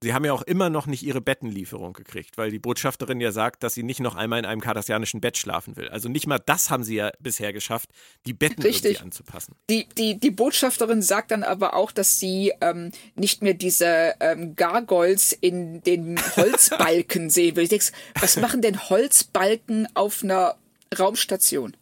[0.00, 3.64] Sie haben ja auch immer noch nicht ihre Bettenlieferung gekriegt, weil die Botschafterin ja sagt,
[3.64, 5.88] dass sie nicht noch einmal in einem kardassianischen Bett schlafen will.
[5.88, 7.90] Also nicht mal das haben sie ja bisher geschafft,
[8.24, 8.92] die Betten Richtig.
[8.92, 9.56] irgendwie anzupassen.
[9.68, 14.54] Die, die, die Botschafterin sagt dann aber auch, dass sie ähm, nicht mehr diese ähm,
[14.54, 17.64] Gargoyles in den Holzbalken sehen will.
[17.64, 17.82] Ich denk,
[18.20, 20.54] was machen denn Holzbalken auf einer
[20.96, 21.76] Raumstation?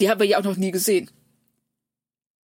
[0.00, 1.10] Die haben wir ja auch noch nie gesehen.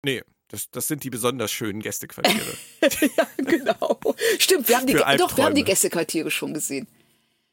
[0.05, 2.57] Nee, das, das sind die besonders schönen Gästequartiere.
[3.17, 3.99] ja, genau.
[4.39, 6.87] Stimmt, wir haben die, doch, wir haben die Gästequartiere schon gesehen.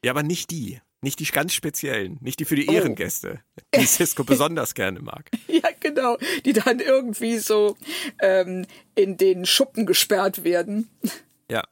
[0.04, 0.80] ja, aber nicht die.
[1.02, 2.16] Nicht die ganz speziellen.
[2.22, 2.72] Nicht die für die Oh.
[2.72, 3.42] Ehrengäste,
[3.74, 5.30] die Cisco besonders gerne mag.
[5.48, 6.16] Ja, genau.
[6.46, 7.76] Die dann irgendwie so
[8.20, 10.88] ähm, in den Schuppen gesperrt werden.
[11.50, 11.62] Ja.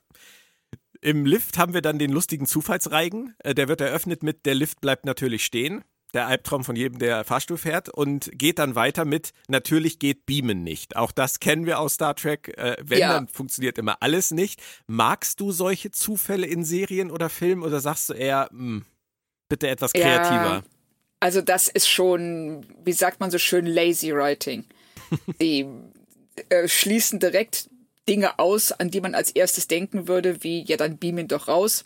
[1.00, 3.34] Im Lift haben wir dann den lustigen Zufallsreigen.
[3.38, 5.82] Äh, der wird eröffnet mit Der Lift bleibt natürlich stehen.
[6.14, 7.88] Der Albtraum von jedem, der Fahrstuhl fährt.
[7.88, 10.96] Und geht dann weiter mit Natürlich geht Beamen nicht.
[10.96, 12.56] Auch das kennen wir aus Star Trek.
[12.58, 13.12] Äh, wenn, ja.
[13.14, 14.60] dann funktioniert immer alles nicht.
[14.86, 18.84] Magst du solche Zufälle in Serien oder Filmen oder sagst du eher, mh, hm,
[19.48, 20.56] bitte etwas kreativer?
[20.56, 20.62] Ja,
[21.20, 24.64] also das ist schon, wie sagt man so schön, lazy writing.
[25.40, 25.66] Die
[26.48, 27.70] äh, schließen direkt
[28.08, 31.48] Dinge aus, an die man als erstes denken würde, wie ja dann beam ihn doch
[31.48, 31.84] raus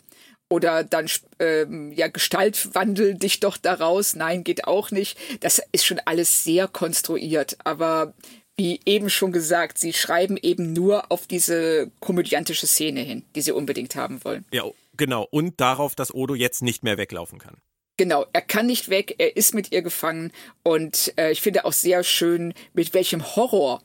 [0.49, 1.07] oder dann
[1.39, 4.15] ähm, ja Gestalt wandel dich doch daraus.
[4.15, 5.17] Nein, geht auch nicht.
[5.41, 8.13] Das ist schon alles sehr konstruiert, aber
[8.57, 13.51] wie eben schon gesagt, sie schreiben eben nur auf diese komödiantische Szene hin, die sie
[13.51, 14.45] unbedingt haben wollen.
[14.51, 14.63] Ja,
[14.95, 15.27] genau.
[15.29, 17.57] Und darauf, dass Odo jetzt nicht mehr weglaufen kann.
[17.97, 20.31] Genau, er kann nicht weg, er ist mit ihr gefangen
[20.61, 23.81] und äh, ich finde auch sehr schön, mit welchem Horror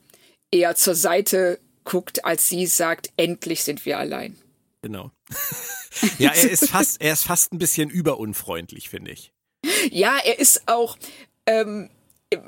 [0.50, 4.36] er zur Seite guckt, als sie sagt, endlich sind wir allein.
[4.82, 5.10] Genau.
[6.18, 9.32] ja, er ist fast, er ist fast ein bisschen überunfreundlich, finde ich.
[9.90, 10.96] Ja, er ist auch,
[11.46, 11.90] ähm,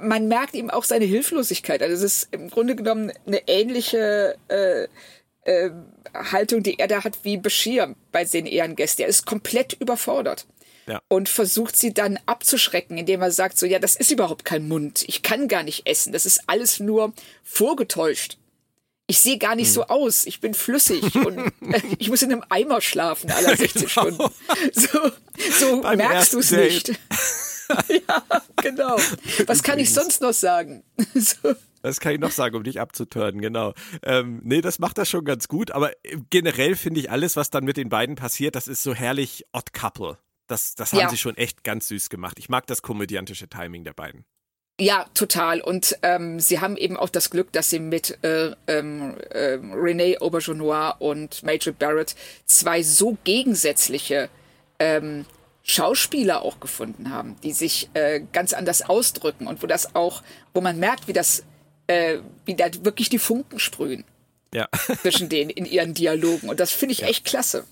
[0.00, 1.82] man merkt ihm auch seine Hilflosigkeit.
[1.82, 4.88] Also es ist im Grunde genommen eine ähnliche äh,
[5.42, 5.70] äh,
[6.14, 9.04] Haltung, die er da hat wie Bashir bei den Ehrengästen.
[9.04, 10.46] Er ist komplett überfordert.
[10.86, 11.00] Ja.
[11.08, 15.02] Und versucht sie dann abzuschrecken, indem er sagt so, ja, das ist überhaupt kein Mund.
[15.06, 16.12] Ich kann gar nicht essen.
[16.12, 18.36] Das ist alles nur vorgetäuscht
[19.06, 19.74] ich sehe gar nicht hm.
[19.74, 23.82] so aus, ich bin flüssig und äh, ich muss in einem Eimer schlafen alle 16
[23.82, 23.88] genau.
[23.88, 24.34] Stunden.
[24.72, 25.10] So,
[25.58, 26.88] so merkst du es nicht.
[27.88, 28.22] ja,
[28.56, 28.96] genau.
[29.46, 30.84] Was kann ich sonst noch sagen?
[31.14, 31.54] so.
[31.82, 33.74] Das kann ich noch sagen, um dich abzutören, genau.
[34.02, 37.50] Ähm, nee, das macht das schon ganz gut, aber äh, generell finde ich alles, was
[37.50, 40.18] dann mit den beiden passiert, das ist so herrlich Odd Couple.
[40.46, 41.08] Das, das haben ja.
[41.10, 42.38] sie schon echt ganz süß gemacht.
[42.38, 44.24] Ich mag das komödiantische Timing der beiden.
[44.80, 45.60] Ja, total.
[45.60, 50.18] Und ähm, sie haben eben auch das Glück, dass sie mit äh, ähm, äh, Renee
[50.18, 54.28] Aubergenois und Major Barrett zwei so gegensätzliche
[54.80, 55.26] ähm,
[55.62, 60.60] Schauspieler auch gefunden haben, die sich äh, ganz anders ausdrücken und wo das auch, wo
[60.60, 61.44] man merkt, wie das,
[61.86, 64.04] äh, wie da wirklich die Funken sprühen.
[64.52, 64.68] Ja.
[65.02, 66.48] zwischen denen in ihren Dialogen.
[66.48, 67.08] Und das finde ich ja.
[67.08, 67.64] echt klasse.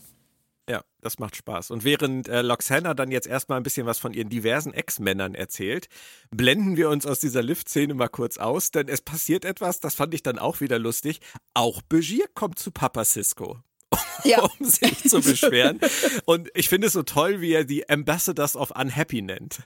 [0.69, 1.73] Ja, das macht Spaß.
[1.73, 5.89] Und während äh, Loxana dann jetzt erstmal ein bisschen was von ihren diversen Ex-Männern erzählt,
[6.31, 10.15] blenden wir uns aus dieser Lift-Szene mal kurz aus, denn es passiert etwas, das fand
[10.15, 11.21] ich dann auch wieder lustig.
[11.55, 13.59] Auch Begier kommt zu Papa Cisco.
[14.25, 14.41] Ja.
[14.41, 15.81] um sich zu beschweren.
[16.27, 19.63] Und ich finde es so toll, wie er die Ambassadors of Unhappy nennt.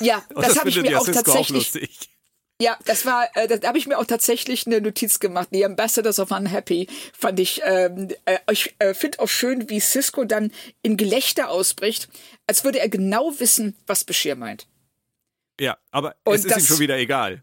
[0.00, 1.70] Ja, das, das habe ich mir auch tatsächlich.
[1.70, 2.21] Auch
[2.62, 5.48] ja, das war, äh, da habe ich mir auch tatsächlich eine Notiz gemacht.
[5.50, 7.60] The Ambassadors of Unhappy fand ich.
[7.64, 12.08] Ähm, äh, ich äh, finde auch schön, wie Cisco dann in Gelächter ausbricht,
[12.46, 14.68] als würde er genau wissen, was Beschir meint.
[15.60, 17.42] Ja, aber Und es ist das, ihm schon wieder egal.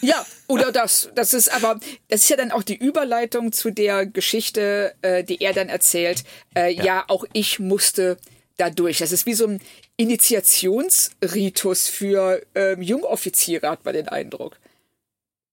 [0.00, 1.10] Ja, oder das.
[1.16, 5.42] Das ist aber, das ist ja dann auch die Überleitung zu der Geschichte, äh, die
[5.42, 6.22] er dann erzählt.
[6.54, 6.84] Äh, ja.
[6.84, 8.16] ja, auch ich musste
[8.56, 8.98] dadurch.
[8.98, 9.60] Das ist wie so ein
[9.96, 14.58] Initiationsritus für ähm, Jungoffiziere, hat man den Eindruck.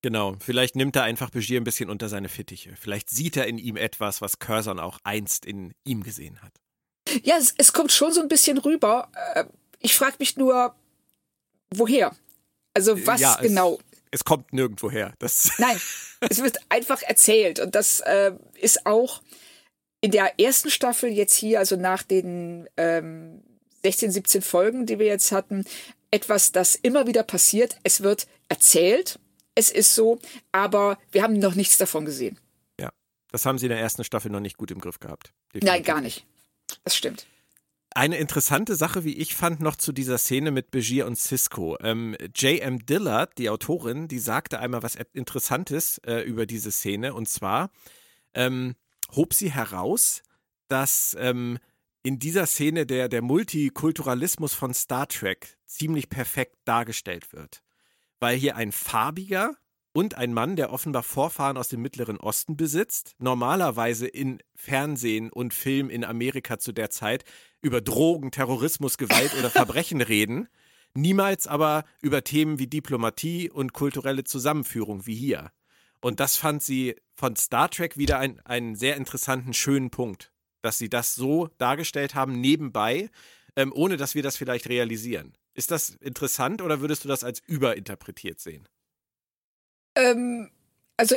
[0.02, 2.76] Genau, vielleicht nimmt er einfach Begier ein bisschen unter seine Fittiche.
[2.76, 6.52] Vielleicht sieht er in ihm etwas, was Curzon auch einst in ihm gesehen hat.
[7.24, 9.10] Ja, es, es kommt schon so ein bisschen rüber.
[9.34, 9.46] Äh,
[9.80, 10.76] ich frage mich nur,
[11.74, 12.13] woher?
[12.74, 13.80] Also was ja, genau?
[14.12, 15.13] Es, es kommt nirgendwo her.
[15.20, 15.80] Das Nein,
[16.20, 19.22] es wird einfach erzählt und das äh, ist auch
[20.04, 23.42] in der ersten Staffel jetzt hier, also nach den ähm,
[23.84, 25.63] 16, 17 Folgen, die wir jetzt hatten,
[26.12, 27.78] etwas, das immer wieder passiert.
[27.84, 29.18] Es wird erzählt,
[29.56, 30.20] es ist so,
[30.52, 32.38] aber wir haben noch nichts davon gesehen.
[32.78, 32.89] Ja,
[33.32, 35.32] das haben sie in der ersten Staffel noch nicht gut im Griff gehabt.
[35.54, 35.74] Definitiv.
[35.74, 36.26] Nein, gar nicht.
[36.84, 37.26] Das stimmt.
[37.96, 41.78] Eine interessante Sache, wie ich fand, noch zu dieser Szene mit Begier und Cisco.
[41.80, 42.86] Ähm, J.M.
[42.86, 47.13] Dillard, die Autorin, die sagte einmal was Interessantes äh, über diese Szene.
[47.13, 47.72] Und zwar,
[48.34, 48.76] ähm,
[49.15, 50.23] hob sie heraus,
[50.67, 51.60] dass ähm,
[52.04, 57.63] in dieser Szene der, der Multikulturalismus von Star Trek ziemlich perfekt dargestellt wird.
[58.19, 59.56] Weil hier ein farbiger
[59.93, 65.54] und ein Mann, der offenbar Vorfahren aus dem Mittleren Osten besitzt, normalerweise in Fernsehen und
[65.54, 67.23] Film in Amerika zu der Zeit
[67.62, 70.49] über Drogen, Terrorismus, Gewalt oder Verbrechen reden,
[70.95, 75.51] niemals aber über Themen wie Diplomatie und kulturelle Zusammenführung wie hier.
[76.04, 80.78] Und das fand sie von Star Trek wieder ein, einen sehr interessanten, schönen Punkt, dass
[80.78, 83.10] sie das so dargestellt haben, nebenbei,
[83.56, 85.34] ähm, ohne dass wir das vielleicht realisieren.
[85.54, 88.68] Ist das interessant oder würdest du das als überinterpretiert sehen?
[89.95, 90.51] Ähm,
[90.97, 91.16] also,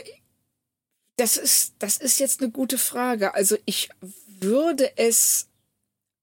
[1.16, 3.34] das ist, das ist jetzt eine gute Frage.
[3.34, 3.88] Also, ich
[4.38, 5.48] würde es,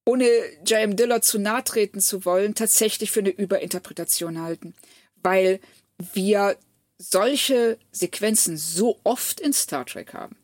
[0.06, 0.26] ohne
[0.66, 0.96] J.M.
[0.96, 4.74] Diller zu nahe treten zu wollen, tatsächlich für eine Überinterpretation halten.
[5.22, 5.60] Weil
[6.14, 6.58] wir
[6.98, 10.36] solche Sequenzen so oft in Star Trek haben.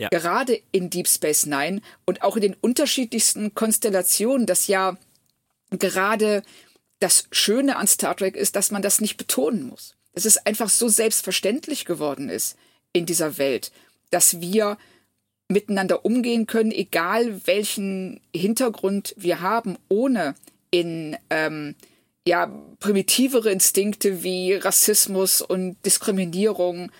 [0.00, 0.08] Ja.
[0.08, 4.96] Gerade in Deep Space Nine und auch in den unterschiedlichsten Konstellationen, das ja
[5.70, 6.42] gerade
[6.98, 9.94] das Schöne an Star Trek ist, dass man das nicht betonen muss.
[10.12, 12.56] Dass es einfach so selbstverständlich geworden ist
[12.92, 13.72] in dieser Welt,
[14.10, 14.78] dass wir
[15.48, 20.34] miteinander umgehen können, egal welchen Hintergrund wir haben, ohne
[20.70, 21.74] in ähm,
[22.26, 22.46] ja
[22.80, 26.90] primitivere Instinkte wie Rassismus und Diskriminierung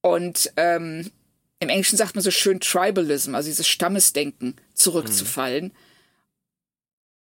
[0.00, 1.10] und ähm,
[1.58, 5.66] im Englischen sagt man so schön Tribalism, also dieses Stammesdenken zurückzufallen.
[5.66, 5.72] Mhm.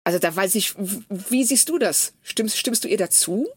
[0.04, 2.14] Also da weiß ich, wie siehst du das?
[2.22, 3.48] Stimmst, stimmst du ihr dazu?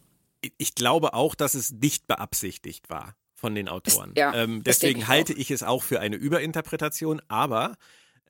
[0.58, 4.12] Ich glaube auch, dass es nicht beabsichtigt war von den Autoren.
[4.16, 7.76] Ja, ähm, deswegen ich halte ich es auch für eine Überinterpretation, aber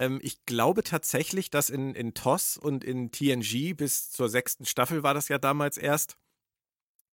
[0.00, 5.04] ähm, ich glaube tatsächlich, dass in, in TOS und in TNG bis zur sechsten Staffel
[5.04, 6.16] war das ja damals erst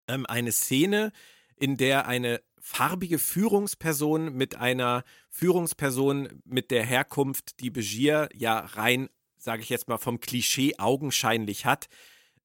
[0.07, 1.11] ähm, eine Szene,
[1.55, 9.09] in der eine farbige Führungsperson mit einer Führungsperson mit der Herkunft, die Begier ja rein,
[9.37, 11.87] sage ich jetzt mal, vom Klischee augenscheinlich hat,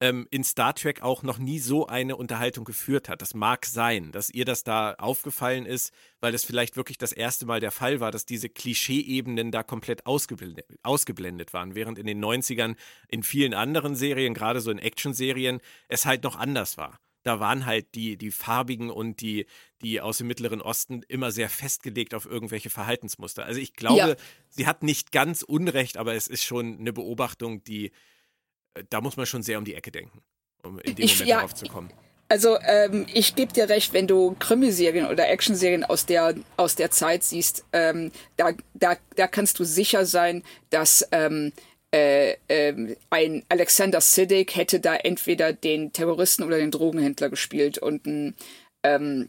[0.02, 3.22] ähm, in Star Trek auch noch nie so eine Unterhaltung geführt hat.
[3.22, 7.46] Das mag sein, dass ihr das da aufgefallen ist, weil es vielleicht wirklich das erste
[7.46, 12.22] Mal der Fall war, dass diese Klischee-Ebenen da komplett ausgeblendet, ausgeblendet waren, während in den
[12.22, 12.74] 90ern
[13.08, 17.66] in vielen anderen Serien, gerade so in Action-Serien, es halt noch anders war da waren
[17.66, 19.46] halt die, die farbigen und die,
[19.80, 23.44] die aus dem Mittleren Osten immer sehr festgelegt auf irgendwelche Verhaltensmuster.
[23.44, 24.16] Also ich glaube, ja.
[24.48, 27.92] sie hat nicht ganz Unrecht, aber es ist schon eine Beobachtung, die
[28.90, 30.22] da muss man schon sehr um die Ecke denken,
[30.62, 31.90] um in dem ich, Moment ja, darauf zu kommen.
[32.28, 36.90] Also ähm, ich gebe dir recht, wenn du Krimiserien oder Actionserien aus der aus der
[36.90, 41.52] Zeit siehst, ähm, da, da, da kannst du sicher sein, dass ähm,
[41.94, 48.06] äh, äh, ein Alexander Siddig hätte da entweder den Terroristen oder den Drogenhändler gespielt und
[48.06, 48.34] ein,
[48.82, 49.28] ähm,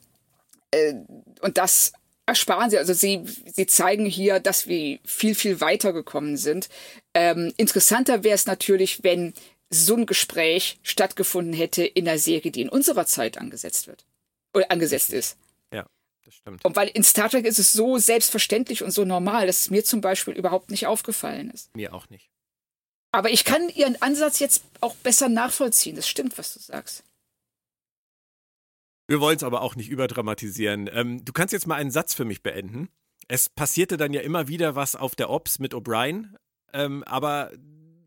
[0.71, 0.93] äh,
[1.41, 1.91] und das
[2.25, 2.77] ersparen sie.
[2.77, 6.69] Also sie, sie zeigen hier, dass wir viel, viel weiter gekommen sind.
[7.13, 9.33] Ähm, interessanter wäre es natürlich, wenn
[9.69, 14.05] so ein Gespräch stattgefunden hätte in einer Serie, die in unserer Zeit angesetzt wird.
[14.53, 15.37] Oder angesetzt ist.
[15.73, 15.87] Ja,
[16.23, 16.63] das stimmt.
[16.63, 19.83] Und weil in Star Trek ist es so selbstverständlich und so normal, dass es mir
[19.83, 21.75] zum Beispiel überhaupt nicht aufgefallen ist.
[21.75, 22.29] Mir auch nicht.
[23.11, 25.95] Aber ich kann Ihren Ansatz jetzt auch besser nachvollziehen.
[25.95, 27.03] Das stimmt, was du sagst.
[29.07, 30.89] Wir wollen es aber auch nicht überdramatisieren.
[30.91, 32.89] Ähm, du kannst jetzt mal einen Satz für mich beenden.
[33.27, 36.35] Es passierte dann ja immer wieder was auf der Ops mit O'Brien,
[36.73, 37.51] ähm, aber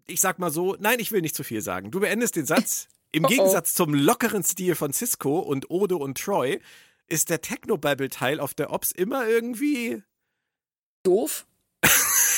[0.07, 1.91] ich sag mal so, nein, ich will nicht zu viel sagen.
[1.91, 2.89] Du beendest den Satz.
[3.13, 3.31] Im oh oh.
[3.31, 6.61] Gegensatz zum lockeren Stil von Cisco und Odo und Troy
[7.09, 10.03] ist der Technobabble-Teil auf der Ops immer irgendwie
[11.03, 11.47] doof.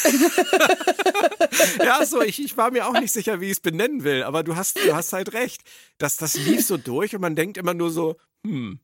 [1.84, 4.42] ja, so, ich, ich war mir auch nicht sicher, wie ich es benennen will, aber
[4.42, 5.62] du hast, du hast halt recht.
[5.98, 8.80] Das, das lief so durch und man denkt immer nur so, hm.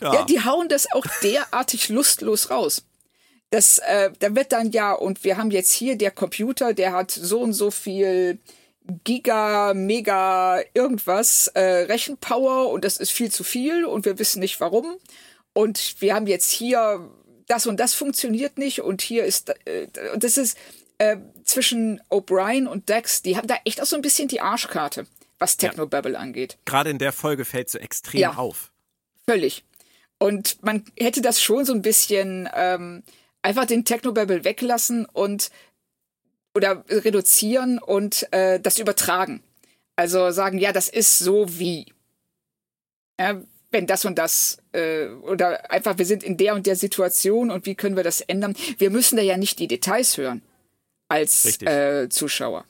[0.00, 0.14] Ja.
[0.14, 2.84] ja, die hauen das auch derartig lustlos raus.
[3.50, 7.12] Das, äh, da wird dann ja, und wir haben jetzt hier der Computer, der hat
[7.12, 8.40] so und so viel
[9.04, 14.60] Giga, Mega, irgendwas äh, Rechenpower und das ist viel zu viel und wir wissen nicht
[14.60, 14.96] warum.
[15.52, 17.08] Und wir haben jetzt hier
[17.46, 20.56] das und das funktioniert nicht und hier ist, äh, das ist
[20.98, 25.06] äh, zwischen O'Brien und Dex, die haben da echt auch so ein bisschen die Arschkarte,
[25.38, 26.18] was Technobabble ja.
[26.18, 26.58] angeht.
[26.64, 28.70] Gerade in der Folge fällt so extrem ja, auf.
[29.26, 29.64] Völlig.
[30.18, 33.02] Und man hätte das schon so ein bisschen ähm,
[33.42, 35.50] einfach den Technobabble weglassen und
[36.54, 39.42] oder reduzieren und äh, das übertragen.
[39.96, 41.92] Also sagen, ja, das ist so wie.
[43.18, 43.40] Ja,
[43.74, 47.66] wenn das und das äh, oder einfach wir sind in der und der Situation und
[47.66, 48.54] wie können wir das ändern?
[48.78, 50.40] Wir müssen da ja nicht die Details hören
[51.08, 52.64] als äh, Zuschauer.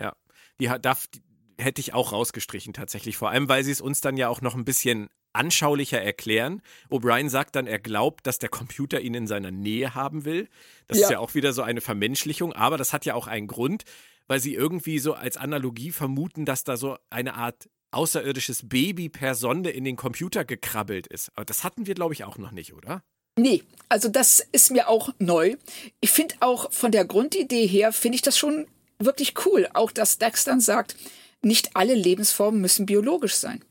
[0.00, 0.14] Ja,
[0.60, 1.22] die darf die
[1.60, 4.54] hätte ich auch rausgestrichen tatsächlich, vor allem weil sie es uns dann ja auch noch
[4.54, 6.62] ein bisschen anschaulicher erklären.
[6.90, 10.48] O'Brien sagt dann, er glaubt, dass der Computer ihn in seiner Nähe haben will.
[10.86, 11.04] Das ja.
[11.04, 13.84] ist ja auch wieder so eine Vermenschlichung, aber das hat ja auch einen Grund,
[14.26, 19.34] weil sie irgendwie so als Analogie vermuten, dass da so eine Art außerirdisches Baby per
[19.34, 21.30] Sonde in den Computer gekrabbelt ist.
[21.34, 23.02] Aber das hatten wir, glaube ich, auch noch nicht, oder?
[23.38, 25.56] Nee, also das ist mir auch neu.
[26.00, 28.66] Ich finde auch von der Grundidee her, finde ich das schon
[28.98, 29.68] wirklich cool.
[29.74, 30.96] Auch dass Dax dann sagt,
[31.42, 33.64] nicht alle Lebensformen müssen biologisch sein.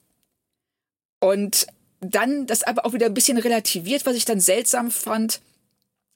[1.19, 1.67] Und
[1.99, 5.41] dann das aber auch wieder ein bisschen relativiert, was ich dann seltsam fand,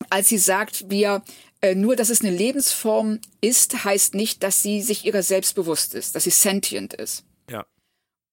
[0.10, 1.24] als sie sagt, wir
[1.62, 5.94] äh, nur, dass es eine Lebensform ist, heißt nicht, dass sie sich ihrer selbst bewusst
[5.94, 7.24] ist, dass sie sentient ist.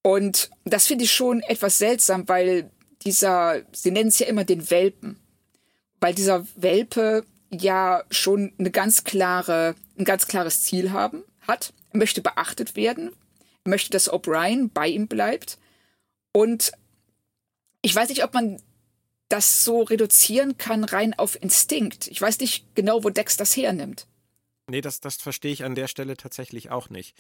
[0.03, 2.70] Und das finde ich schon etwas seltsam, weil
[3.03, 5.18] dieser, sie nennen es ja immer den Welpen,
[6.01, 12.20] weil dieser Welpe ja schon eine ganz klare, ein ganz klares Ziel haben, hat, möchte
[12.20, 13.12] beachtet werden,
[13.64, 15.59] möchte, dass O'Brien bei ihm bleibt.
[16.32, 16.72] Und
[17.82, 18.61] ich weiß nicht, ob man
[19.28, 22.09] das so reduzieren kann rein auf Instinkt.
[22.09, 24.07] Ich weiß nicht genau, wo Dex das hernimmt.
[24.68, 27.16] Nee, das, das verstehe ich an der Stelle tatsächlich auch nicht.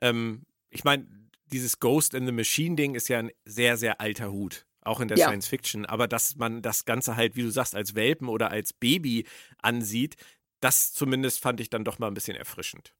[0.00, 1.06] Ähm, ich meine,
[1.52, 5.18] dieses Ghost in the Machine-Ding ist ja ein sehr, sehr alter Hut, auch in der
[5.18, 5.26] ja.
[5.26, 5.86] Science Fiction.
[5.86, 9.26] Aber dass man das Ganze halt, wie du sagst, als Welpen oder als Baby
[9.58, 10.16] ansieht,
[10.60, 12.92] das zumindest fand ich dann doch mal ein bisschen erfrischend.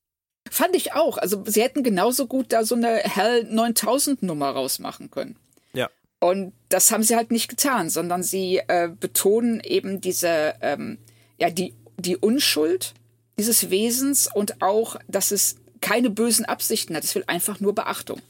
[0.50, 1.18] Fand ich auch.
[1.18, 5.36] Also sie hätten genauso gut da so eine Hell 9000 Nummer rausmachen können.
[5.72, 5.90] Ja.
[6.20, 10.98] Und das haben sie halt nicht getan, sondern sie äh, betonen eben diese, ähm,
[11.38, 12.94] ja, die, die Unschuld
[13.38, 17.04] dieses Wesens und auch, dass es keine bösen Absichten hat.
[17.04, 18.20] Es will einfach nur Beachtung.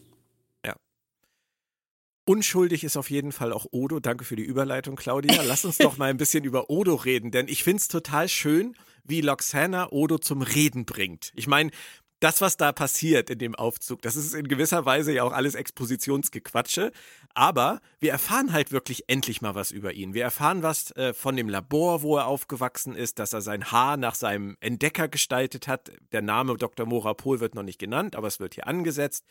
[2.28, 4.00] Unschuldig ist auf jeden Fall auch Odo.
[4.00, 5.42] Danke für die Überleitung, Claudia.
[5.42, 8.76] Lass uns doch mal ein bisschen über Odo reden, denn ich finde es total schön,
[9.04, 11.30] wie Loxana Odo zum Reden bringt.
[11.36, 11.70] Ich meine,
[12.18, 15.54] das, was da passiert in dem Aufzug, das ist in gewisser Weise ja auch alles
[15.54, 16.90] Expositionsgequatsche.
[17.34, 20.14] Aber wir erfahren halt wirklich endlich mal was über ihn.
[20.14, 23.98] Wir erfahren was äh, von dem Labor, wo er aufgewachsen ist, dass er sein Haar
[23.98, 25.92] nach seinem Entdecker gestaltet hat.
[26.10, 26.86] Der Name Dr.
[26.86, 29.26] Morapol wird noch nicht genannt, aber es wird hier angesetzt.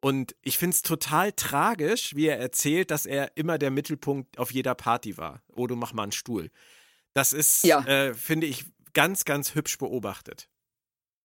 [0.00, 4.52] Und ich finde es total tragisch, wie er erzählt, dass er immer der Mittelpunkt auf
[4.52, 5.42] jeder Party war.
[5.54, 6.50] Oh, du mach mal einen Stuhl.
[7.14, 7.80] Das ist, ja.
[7.86, 10.48] äh, finde ich, ganz, ganz hübsch beobachtet.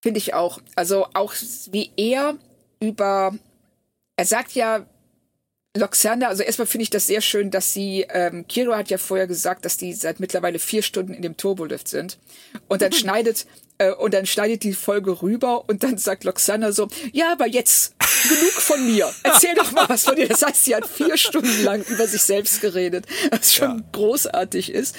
[0.01, 0.59] Finde ich auch.
[0.75, 1.33] Also auch
[1.71, 2.37] wie er
[2.79, 3.35] über,
[4.15, 4.85] er sagt ja,
[5.77, 9.27] Loxander, also erstmal finde ich das sehr schön, dass sie, ähm, Kiro hat ja vorher
[9.27, 12.19] gesagt, dass die seit mittlerweile vier Stunden in dem Turbolift sind.
[12.67, 13.45] Und dann schneidet,
[13.89, 17.95] und dann schneidet die Folge rüber und dann sagt Loxander so, ja, aber jetzt
[18.27, 19.11] genug von mir.
[19.23, 20.27] Erzähl doch mal was von dir.
[20.27, 23.85] Das heißt, sie hat vier Stunden lang über sich selbst geredet, was schon ja.
[23.91, 24.95] großartig ist.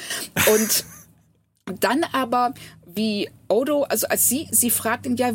[0.53, 0.85] Und
[1.80, 2.55] dann aber,
[2.87, 5.33] wie Odo, also als sie, sie fragt ihn ja,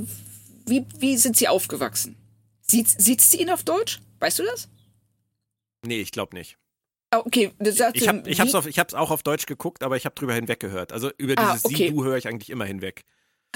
[0.65, 2.15] wie, wie sind sie aufgewachsen?
[2.61, 3.99] Sieht, sieht sie ihn auf Deutsch?
[4.19, 4.67] Weißt du das?
[5.85, 6.57] Nee, ich glaube nicht.
[7.11, 10.03] Ah, okay, ich habe ich hab's, auf, ich hab's auch auf Deutsch geguckt, aber ich
[10.03, 10.91] habe drüber hinweg gehört.
[10.91, 11.87] Also über ah, dieses okay.
[11.87, 13.05] Sie-Du höre ich eigentlich immer hinweg.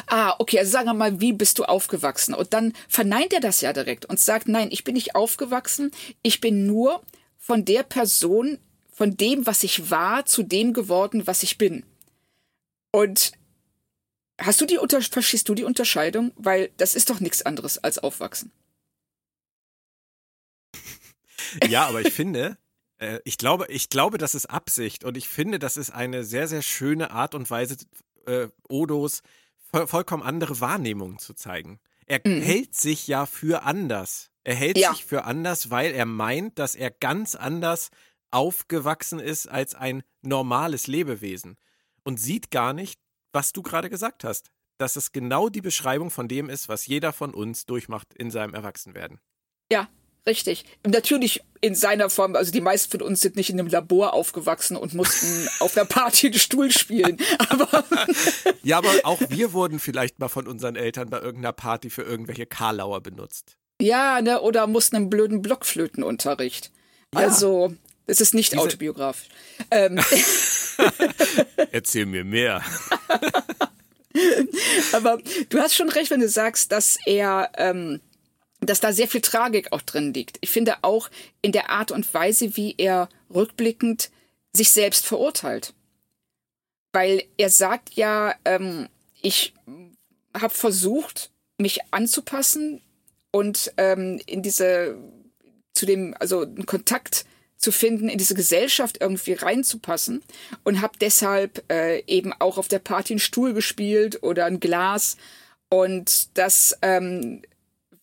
[0.08, 2.34] Ah, okay, also sagen wir mal, wie bist du aufgewachsen?
[2.34, 6.42] Und dann verneint er das ja direkt und sagt, nein, ich bin nicht aufgewachsen, ich
[6.42, 7.04] bin nur
[7.38, 8.58] von der Person,
[8.92, 11.86] von dem, was ich war, zu dem geworden, was ich bin.
[12.92, 13.32] Und
[14.40, 16.32] hast du die unter verstehst du die Unterscheidung?
[16.36, 18.52] Weil das ist doch nichts anderes als aufwachsen.
[21.68, 22.58] Ja, aber ich finde,
[23.00, 26.48] äh, ich glaube, ich glaube, das ist Absicht und ich finde, das ist eine sehr,
[26.48, 27.78] sehr schöne Art und Weise,
[28.26, 29.22] äh, Odos
[29.74, 31.80] voll, vollkommen andere Wahrnehmungen zu zeigen.
[32.06, 32.42] Er mhm.
[32.42, 34.32] hält sich ja für anders.
[34.44, 34.92] Er hält ja.
[34.94, 37.90] sich für anders, weil er meint, dass er ganz anders
[38.32, 41.58] aufgewachsen ist als ein normales Lebewesen
[42.04, 43.00] und sieht gar nicht,
[43.34, 44.52] was du gerade gesagt hast.
[44.78, 48.56] Dass es genau die Beschreibung von dem ist, was jeder von uns durchmacht in seinem
[48.56, 49.20] Erwachsenwerden.
[49.72, 49.88] Ja,
[50.28, 50.66] richtig.
[50.86, 54.76] Natürlich in seiner Form, also die meisten von uns sind nicht in einem Labor aufgewachsen
[54.76, 57.18] und mussten auf der Party den Stuhl spielen.
[57.50, 57.84] Aber
[58.64, 62.46] ja, aber auch wir wurden vielleicht mal von unseren Eltern bei irgendeiner Party für irgendwelche
[62.46, 63.58] Karlauer benutzt.
[63.80, 66.72] Ja, ne, oder mussten einen blöden Blockflötenunterricht.
[67.14, 67.22] Ja.
[67.22, 67.74] Also,
[68.06, 69.28] es ist nicht Diese autobiografisch.
[69.70, 70.00] Ähm.
[71.72, 72.64] Erzähl mir mehr.
[74.94, 75.20] Aber
[75.50, 78.02] du hast schon recht, wenn du sagst, dass er, ähm,
[78.62, 80.38] dass da sehr viel Tragik auch drin liegt.
[80.42, 81.10] Ich finde auch
[81.42, 84.12] in der Art und Weise, wie er rückblickend
[84.54, 85.74] sich selbst verurteilt.
[86.94, 88.88] Weil er sagt ja, ähm,
[89.22, 89.54] ich
[90.34, 92.82] habe versucht, mich anzupassen
[93.32, 94.98] und ähm, in diese
[95.74, 97.26] zu dem, also einen Kontakt
[97.58, 100.24] zu finden, in diese Gesellschaft irgendwie reinzupassen
[100.64, 105.16] und habe deshalb äh, eben auch auf der Party einen Stuhl gespielt oder ein Glas
[105.70, 107.44] und das, ähm,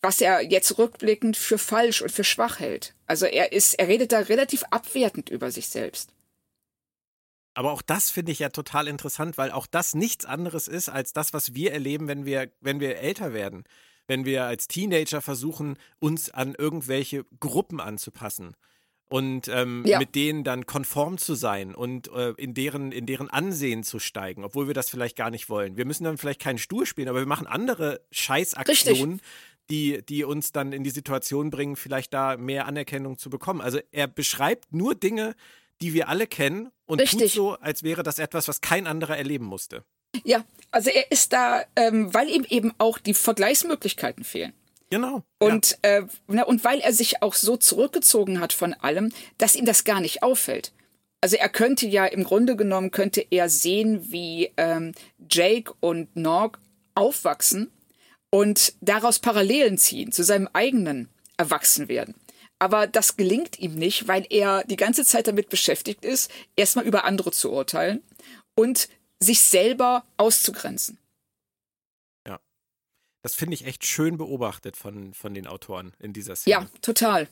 [0.01, 2.95] was er jetzt rückblickend für falsch und für schwach hält.
[3.05, 6.11] Also er ist, er redet da relativ abwertend über sich selbst.
[7.53, 11.11] Aber auch das finde ich ja total interessant, weil auch das nichts anderes ist als
[11.11, 13.65] das, was wir erleben, wenn wir, wenn wir älter werden.
[14.07, 18.55] Wenn wir als Teenager versuchen, uns an irgendwelche Gruppen anzupassen
[19.09, 19.99] und ähm, ja.
[19.99, 24.43] mit denen dann konform zu sein und äh, in, deren, in deren Ansehen zu steigen,
[24.43, 25.77] obwohl wir das vielleicht gar nicht wollen.
[25.77, 29.19] Wir müssen dann vielleicht keinen Stuhl spielen, aber wir machen andere Scheißaktionen,
[29.69, 33.61] die, die uns dann in die Situation bringen, vielleicht da mehr Anerkennung zu bekommen.
[33.61, 35.35] Also er beschreibt nur Dinge,
[35.81, 37.19] die wir alle kennen und Richtig.
[37.19, 39.83] tut so, als wäre das etwas, was kein anderer erleben musste.
[40.23, 44.53] Ja, also er ist da, ähm, weil ihm eben auch die Vergleichsmöglichkeiten fehlen.
[44.89, 45.23] Genau.
[45.37, 45.99] Und, ja.
[45.99, 50.01] äh, und weil er sich auch so zurückgezogen hat von allem, dass ihm das gar
[50.01, 50.73] nicht auffällt.
[51.21, 54.93] Also er könnte ja im Grunde genommen, könnte er sehen, wie ähm,
[55.29, 56.57] Jake und Nog
[56.95, 57.69] aufwachsen
[58.31, 62.15] und daraus Parallelen ziehen zu seinem eigenen Erwachsenwerden.
[62.59, 67.05] aber das gelingt ihm nicht, weil er die ganze Zeit damit beschäftigt ist, erstmal über
[67.05, 68.03] andere zu urteilen
[68.55, 70.97] und sich selber auszugrenzen.
[72.27, 72.39] Ja.
[73.21, 76.51] Das finde ich echt schön beobachtet von, von den Autoren in dieser Szene.
[76.51, 77.27] Ja, total.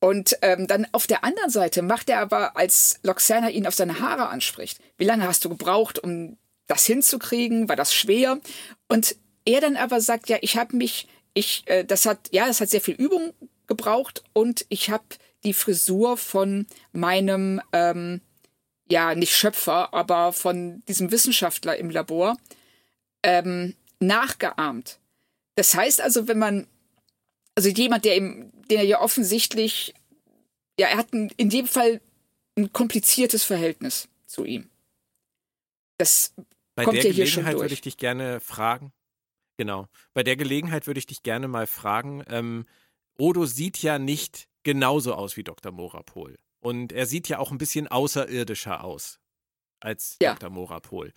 [0.00, 4.00] Und ähm, dann auf der anderen Seite macht er aber, als Loxana ihn auf seine
[4.00, 7.68] Haare anspricht, wie lange hast du gebraucht, um das hinzukriegen?
[7.68, 8.40] War das schwer?
[8.88, 12.60] Und er dann aber sagt, ja, ich habe mich, ich, äh, das hat, ja, das
[12.60, 13.32] hat sehr viel Übung
[13.66, 15.04] gebraucht und ich habe
[15.44, 18.20] die Frisur von meinem, ähm,
[18.90, 22.36] ja, nicht Schöpfer, aber von diesem Wissenschaftler im Labor
[23.22, 24.98] ähm, nachgeahmt.
[25.54, 26.66] Das heißt also, wenn man,
[27.54, 29.94] also jemand, der ihm, den er ja offensichtlich,
[30.78, 32.00] ja, er hat ein, in dem Fall
[32.56, 34.68] ein kompliziertes Verhältnis zu ihm.
[35.98, 36.34] Das
[36.74, 37.62] Bei kommt der ja hier schon Gelegenheit durch.
[37.62, 38.92] würde ich dich gerne fragen.
[39.56, 39.86] Genau.
[40.14, 42.24] Bei der Gelegenheit würde ich dich gerne mal fragen.
[42.28, 42.66] Ähm,
[43.18, 45.72] Odo sieht ja nicht genauso aus wie Dr.
[45.72, 46.38] Morapol.
[46.60, 49.18] Und er sieht ja auch ein bisschen außerirdischer aus
[49.80, 50.34] als Ja.
[50.34, 50.50] Dr.
[50.50, 51.12] Morapol.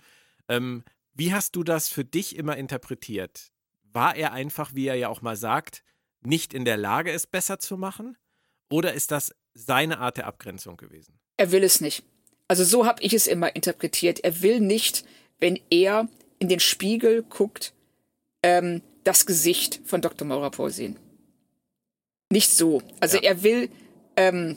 [0.48, 0.84] Ähm,
[1.14, 3.50] wie hast du das für dich immer interpretiert?
[3.84, 5.82] War er einfach, wie er ja auch mal sagt,
[6.20, 8.16] nicht in der Lage, es besser zu machen?
[8.68, 11.18] Oder ist das seine Art der Abgrenzung gewesen?
[11.36, 12.02] Er will es nicht.
[12.48, 14.20] Also so habe ich es immer interpretiert.
[14.20, 15.04] Er will nicht,
[15.38, 16.08] wenn er
[16.38, 17.72] in den Spiegel guckt,
[18.46, 20.26] ähm, das Gesicht von Dr.
[20.26, 20.96] Morapol sehen.
[22.30, 22.80] Nicht so.
[23.00, 23.24] Also Ja.
[23.24, 23.70] er will,
[24.16, 24.56] ähm,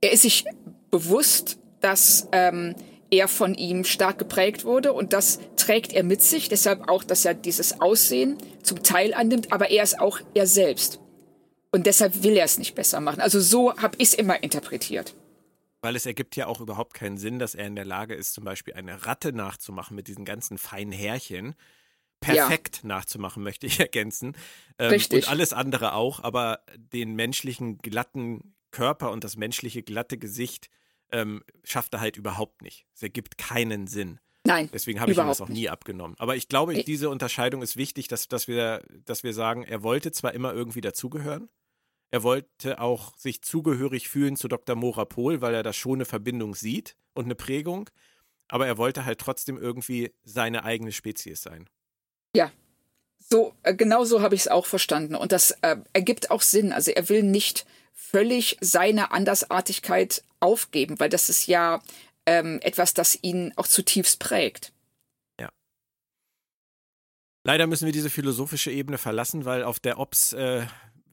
[0.00, 0.44] er ist sich
[0.90, 2.74] bewusst, dass ähm,
[3.10, 6.48] er von ihm stark geprägt wurde und das trägt er mit sich.
[6.48, 10.98] Deshalb auch, dass er dieses Aussehen zum Teil annimmt, aber er ist auch er selbst.
[11.72, 13.20] Und deshalb will er es nicht besser machen.
[13.20, 15.14] Also so habe ich es immer interpretiert.
[15.82, 18.44] Weil es ergibt ja auch überhaupt keinen Sinn, dass er in der Lage ist, zum
[18.44, 21.54] Beispiel eine Ratte nachzumachen mit diesen ganzen feinen Härchen.
[22.20, 24.36] Perfekt nachzumachen, möchte ich ergänzen.
[24.78, 25.24] Ähm, Richtig.
[25.24, 30.70] Und alles andere auch, aber den menschlichen glatten Körper und das menschliche glatte Gesicht
[31.12, 32.86] ähm, schafft er halt überhaupt nicht.
[32.94, 34.20] Es ergibt keinen Sinn.
[34.44, 35.58] Nein, Deswegen habe ich ihm das auch nicht.
[35.58, 36.16] nie abgenommen.
[36.18, 36.82] Aber ich glaube, Nee.
[36.82, 40.80] diese Unterscheidung ist wichtig, dass, dass, wir, dass wir sagen, er wollte zwar immer irgendwie
[40.80, 41.50] dazugehören,
[42.10, 44.76] er wollte auch sich zugehörig fühlen zu Dr.
[44.76, 47.90] Morapol, weil er da schon eine Verbindung sieht und eine Prägung,
[48.48, 51.68] aber er wollte halt trotzdem irgendwie seine eigene Spezies sein.
[52.34, 52.50] Ja,
[53.18, 56.72] so äh, genau so habe ich es auch verstanden und das äh, ergibt auch Sinn.
[56.72, 61.82] Also er will nicht völlig seine Andersartigkeit aufgeben, weil das ist ja
[62.26, 64.72] ähm, etwas, das ihn auch zutiefst prägt.
[67.42, 70.66] Leider müssen wir diese philosophische Ebene verlassen, weil auf der Ops äh,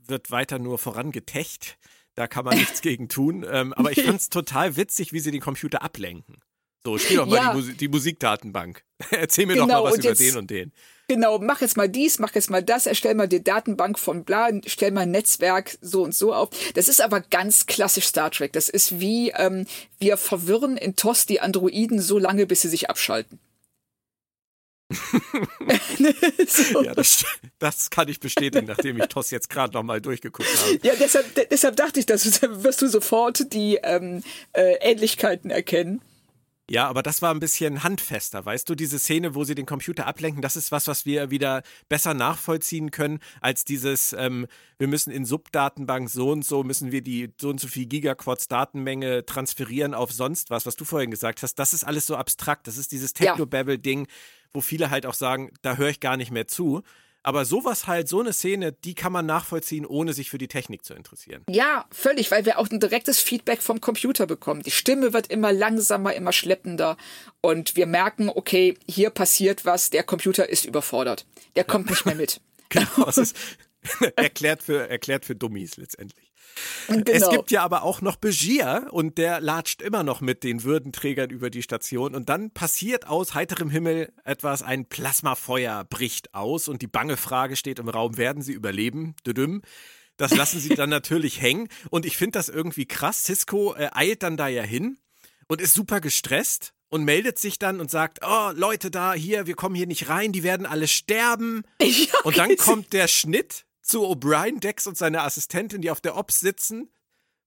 [0.08, 1.78] wird weiter nur vorangetecht.
[2.16, 3.46] Da kann man nichts gegen tun.
[3.50, 6.42] Ähm, aber ich fand es total witzig, wie sie den Computer ablenken.
[6.84, 7.52] So, spiel doch mal Ja.
[7.52, 8.84] die, Musi die Musikdatenbank.
[9.12, 10.74] Erzähl mir doch Genau, mal was und über jetzt- den und den.
[11.10, 14.50] Genau, mach jetzt mal dies, mach jetzt mal das, erstell mal die Datenbank von bla,
[14.66, 16.50] stell mal ein Netzwerk so und so auf.
[16.74, 18.52] Das ist aber ganz klassisch Star Trek.
[18.52, 19.66] Das ist wie, ähm,
[20.00, 23.40] wir verwirren in TOS die Androiden so lange, bis sie sich abschalten.
[26.48, 26.84] so.
[26.84, 27.24] Ja, das,
[27.60, 30.80] das kann ich bestätigen, nachdem ich TOS jetzt gerade nochmal durchgeguckt habe.
[30.84, 36.02] Ja, deshalb, de- deshalb dachte ich, dass wirst du sofort die ähm, äh, Ähnlichkeiten erkennen.
[36.70, 38.76] Ja, aber das war ein bisschen handfester, weißt du?
[38.76, 42.92] Diese Szene, wo sie den Computer ablenken, das ist was, was wir wieder besser nachvollziehen
[42.92, 44.48] können, als dieses, ähm,
[44.78, 48.48] wir müssen in Subdatenbank so und so, müssen wir die so und so viel Gigaquads
[48.48, 51.56] Datenmenge transferieren auf sonst was, was du vorhin gesagt hast.
[51.56, 52.68] Das ist alles so abstrakt.
[52.68, 53.14] Das ist dieses.
[53.14, 54.08] Technobabble-Ding,
[54.54, 56.84] wo viele halt auch sagen, da höre ich gar nicht mehr zu.
[57.28, 60.86] Aber sowas halt, so eine Szene, die kann man nachvollziehen, ohne sich für die Technik
[60.86, 61.44] zu interessieren.
[61.50, 64.64] Ja, völlig, weil wir auch ein direktes Feedback vom Computer bekommen.
[64.64, 66.96] Die Stimme wird immer langsamer, immer schleppender
[67.42, 71.26] und wir merken, okay, hier passiert was, der Computer ist überfordert.
[71.58, 72.40] Der kommt nicht mehr mit.
[72.70, 73.38] Genau, es ist
[74.16, 76.27] erklärt für, erklärt für Dummies letztendlich.
[76.88, 77.30] Es Genau.
[77.32, 81.50] gibt ja aber auch noch Begier und der latscht immer noch mit den Würdenträgern über
[81.50, 86.88] die Station und dann passiert aus heiterem Himmel etwas, ein Plasmafeuer bricht aus und die
[86.88, 89.16] bange Frage steht im Raum, werden sie überleben?
[89.26, 89.62] Düdüm.
[90.18, 93.24] Das lassen sie dann natürlich hängen und ich finde das irgendwie krass.
[93.24, 94.98] Cisco äh, eilt dann da ja hin
[95.48, 99.56] und ist super gestresst und meldet sich dann und sagt, oh Leute da, hier, wir
[99.56, 101.64] kommen hier nicht rein, die werden alle sterben.
[101.82, 106.18] Ja, Und dann kommt der Schnitt zu O'Brien, Dex und seiner Assistentin, die auf der
[106.18, 106.92] Ops sitzen,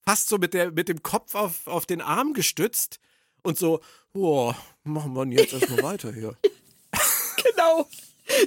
[0.04, 2.98] fast so mit, der, mit dem Kopf auf, auf den Arm gestützt
[3.42, 3.80] und so,
[4.12, 6.36] boah, machen wir jetzt erstmal weiter hier.
[7.42, 7.88] Genau.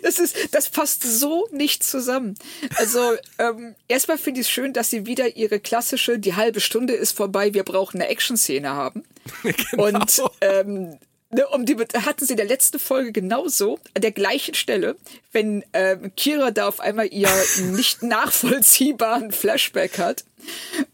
[0.01, 2.35] Das ist, das passt so nicht zusammen.
[2.75, 6.93] Also ähm, erstmal finde ich es schön, dass sie wieder ihre klassische, die halbe Stunde
[6.93, 9.03] ist vorbei, wir brauchen eine Action-Szene haben.
[9.43, 9.87] genau.
[9.87, 10.99] Und ähm,
[11.34, 14.95] Ne, um die hatten sie in der letzten Folge genauso an der gleichen Stelle,
[15.31, 17.29] wenn ähm, Kira da auf einmal ihr
[17.71, 20.25] nicht nachvollziehbaren Flashback hat.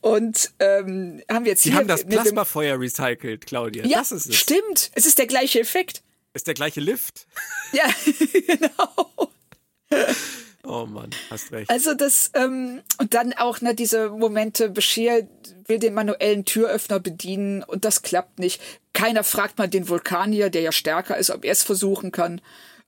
[0.01, 3.85] Und ähm, haben wir jetzt Sie hier haben das Plasmafeuer recycelt, Claudia.
[3.85, 4.35] Ja, das ist es.
[4.35, 4.91] stimmt.
[4.95, 6.03] Es ist der gleiche Effekt.
[6.33, 7.27] Ist der gleiche Lift.
[7.71, 7.85] Ja,
[8.47, 9.31] genau.
[10.63, 11.69] Oh Mann, hast recht.
[11.69, 15.27] Also das, ähm, und dann auch ne, diese Momente, Bashir
[15.69, 18.61] will den manuellen Türöffner bedienen und das klappt nicht.
[18.93, 22.41] Keiner fragt mal den Vulkanier, der ja stärker ist, ob er es versuchen kann.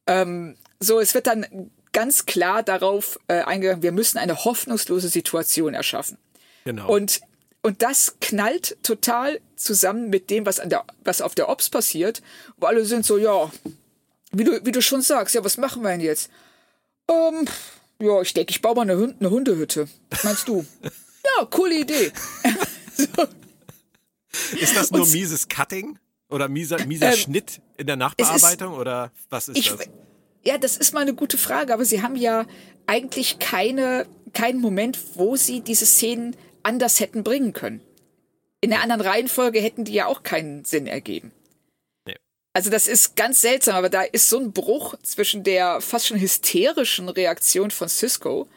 [0.08, 5.74] Ähm, so, es wird dann ganz klar darauf äh, eingegangen, wir müssen eine hoffnungslose Situation
[5.74, 6.18] erschaffen.
[6.66, 6.92] Genau.
[6.92, 7.22] Und,
[7.62, 12.22] und das knallt total zusammen mit dem, was, an der, was auf der Ops passiert,
[12.58, 13.52] wo alle sind so, ja,
[14.32, 16.30] wie du, wie du schon sagst, ja, was machen wir denn jetzt?
[17.10, 17.48] Ähm,
[18.00, 19.88] ja, ich denke, ich baue mal eine, Hund, eine Hundehütte.
[20.10, 20.66] Was meinst du?
[21.26, 22.12] ja, coole Idee.
[22.96, 23.06] so.
[24.58, 25.98] ist das nur mieses Cutting?
[26.30, 28.74] Oder mieser, mieser Ähm, Schnitt in der Nachbearbeitung?
[28.76, 29.90] oder was ist Ich, das?
[30.46, 32.46] ja, das ist mal eine gute Frage, aber sie haben ja
[32.88, 37.82] eigentlich keine, keinen Moment, wo sie diese Szenen anders hätten bringen können.
[38.62, 41.32] In der anderen Reihenfolge hätten die ja auch keinen Sinn ergeben.
[42.06, 42.16] Nee.
[42.54, 46.20] Also das ist ganz seltsam, aber da ist so ein Bruch zwischen der fast schon
[46.20, 48.48] hysterischen Reaktion von Cisco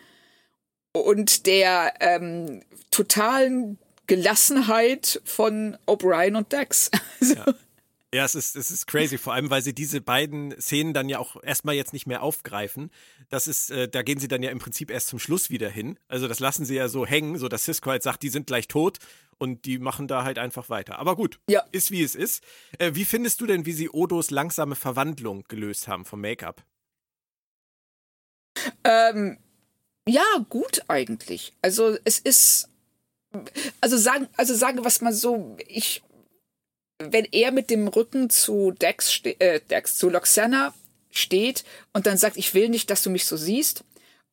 [0.95, 6.91] und der ähm, totalen Gelassenheit von O'Brien und Dax.
[7.21, 7.55] Also,
[8.15, 11.19] Ja, es ist, es ist crazy, vor allem, weil sie diese beiden Szenen dann ja
[11.19, 12.91] auch erstmal jetzt nicht mehr aufgreifen.
[13.29, 15.99] Das ist, äh, da gehen sie dann ja im Prinzip erst zum Schluss wieder hin.
[16.07, 18.69] Also das lassen sie ja so hängen, so dass Cisco halt sagt, die sind gleich
[18.69, 18.99] tot
[19.39, 21.01] und die machen da halt einfach weiter.
[21.01, 21.65] Aber gut, Ja.
[21.73, 22.45] ist wie es ist.
[22.79, 26.63] Äh, wie findest du denn, wie sie Odos langsame Verwandlung gelöst haben vom Make-up?
[28.85, 29.39] Ähm,
[30.09, 31.53] ja, gut eigentlich.
[31.63, 32.69] Also es ist,
[33.81, 36.03] also sagen, also sagen was mal so, ich,
[36.99, 40.75] wenn er mit dem Rücken zu Dex, äh, Dex zu Loxana
[41.11, 43.85] steht und dann sagt, ich will nicht, dass du mich so siehst,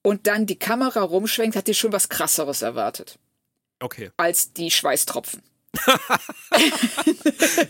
[0.04, 3.20] und dann die Kamera rumschwenkt, hat dir schon was krasseres erwartet
[3.80, 4.12] Okay.
[4.18, 5.42] als die Schweißtropfen.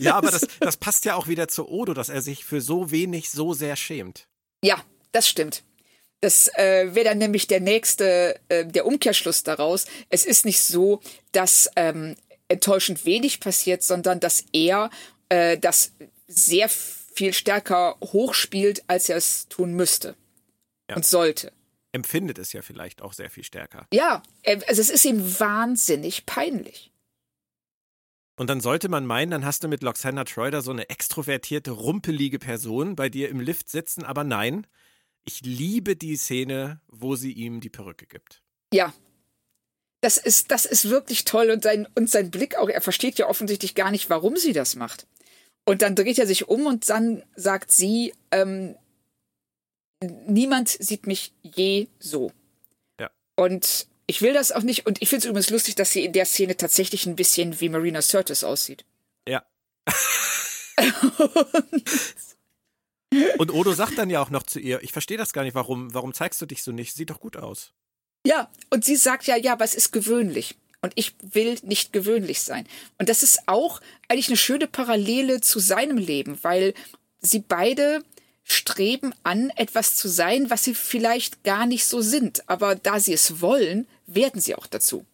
[0.00, 2.90] Ja, aber das, das passt ja auch wieder zu Odo, dass er sich für so
[2.90, 4.26] wenig so sehr schämt.
[4.64, 4.82] Ja,
[5.12, 5.62] das stimmt.
[6.22, 9.86] Das äh, wäre dann nämlich der nächste, äh, der Umkehrschluss daraus.
[10.08, 11.00] Es ist nicht so,
[11.32, 12.14] dass ähm,
[12.46, 14.88] enttäuschend wenig passiert, sondern dass er
[15.30, 15.92] äh, das
[16.28, 20.14] sehr viel stärker hochspielt, als er es tun müsste
[20.88, 20.94] Ja.
[20.94, 21.52] und sollte.
[21.90, 23.88] Empfindet es ja vielleicht auch sehr viel stärker.
[23.92, 26.92] Ja, äh, also es ist ihm wahnsinnig peinlich.
[28.38, 31.72] Und dann sollte man meinen, dann hast du mit Loxana Troy da so eine extrovertierte,
[31.72, 34.68] rumpelige Person bei dir im Lift sitzen, aber nein,
[35.24, 38.42] ich liebe die Szene, wo sie ihm die Perücke gibt.
[38.72, 38.92] Ja.
[40.00, 43.28] Das ist, das ist wirklich toll und sein, und sein Blick auch, er versteht ja
[43.28, 45.06] offensichtlich gar nicht, warum sie das macht.
[45.64, 48.74] Und dann dreht er sich um und dann sagt sie, ähm,
[50.26, 52.32] niemand sieht mich je so.
[52.98, 53.10] Ja.
[53.36, 54.86] Und ich will das auch nicht.
[54.86, 57.68] Und ich finde es übrigens lustig, dass sie in der Szene tatsächlich ein bisschen wie
[57.68, 58.84] Marina Sirtis aussieht.
[59.28, 59.46] Ja.
[63.38, 65.92] Und Odo sagt dann ja auch noch zu ihr, ich verstehe das gar nicht, warum,
[65.94, 66.94] warum zeigst du dich so nicht?
[66.94, 67.72] Sieht doch gut aus.
[68.26, 70.56] Ja, und sie sagt ja, ja, aber es ist gewöhnlich.
[70.80, 72.66] Und ich will nicht gewöhnlich sein.
[72.98, 76.74] Und das ist auch eigentlich eine schöne Parallele zu seinem Leben, weil
[77.20, 78.02] sie beide
[78.42, 82.48] streben an, etwas zu sein, was sie vielleicht gar nicht so sind.
[82.48, 85.06] Aber da sie es wollen, werden sie auch dazu.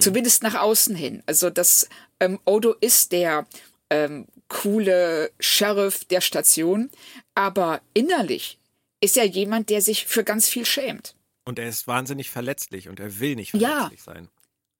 [0.00, 1.22] Zumindest nach außen hin.
[1.26, 3.46] Also das ähm, Odo ist der
[3.90, 4.26] ähm,
[4.62, 6.90] coole Sheriff der Station,
[7.34, 8.58] aber innerlich
[9.00, 11.14] ist er jemand, der sich für ganz viel schämt.
[11.44, 13.68] Und er ist wahnsinnig verletzlich und er will nicht Ja.
[13.68, 14.28] verletzlich sein.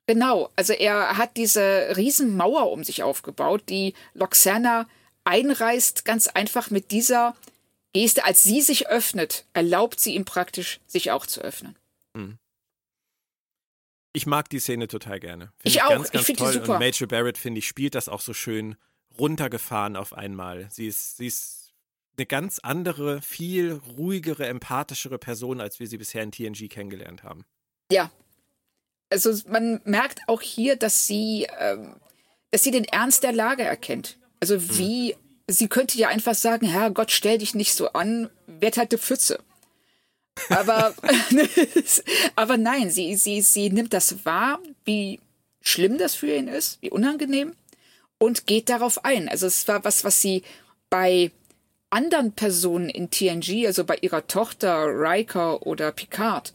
[0.07, 4.87] Genau, also er hat diese Riesenmauer um sich aufgebaut, die Loxana
[5.25, 7.35] einreißt, ganz einfach mit dieser
[7.95, 8.25] Geste.
[8.25, 11.77] Als sie sich öffnet, erlaubt sie ihm praktisch, sich auch zu öffnen.
[14.17, 15.47] Ich mag die Szene total gerne.
[15.59, 15.89] Find Ich auch.
[15.89, 16.53] Ganz, Ich ganz find die toll.
[16.53, 16.73] super.
[16.75, 18.77] Und Major Barrett, finde ich, spielt das auch so schön
[19.19, 20.69] runtergefahren auf einmal.
[20.71, 21.73] Sie ist, sie ist
[22.17, 27.45] eine ganz andere, viel ruhigere, empathischere Person, als wir sie bisher in TNG kennengelernt haben.
[27.91, 28.11] Ja.
[29.11, 31.97] Also man merkt auch hier, dass sie, ähm,
[32.51, 34.19] dass sie den Ernst der Lage erkennt.
[34.41, 35.17] Also wie,
[35.49, 38.99] sie könnte ja einfach sagen, Herr Gott, stell dich nicht so an, werd halt eine
[38.99, 39.41] Pfütze.
[40.49, 40.95] Aber,
[42.37, 45.21] aber nein, sie, sie, sie nimmt das wahr, wie
[45.63, 47.55] schlimm das für ihn ist, wie unangenehm
[48.25, 49.29] und geht darauf ein.
[49.29, 50.43] Also es war was, was sie
[50.91, 51.31] bei
[51.91, 56.55] anderen Personen in TNG, also bei ihrer Tochter Riker oder Picard,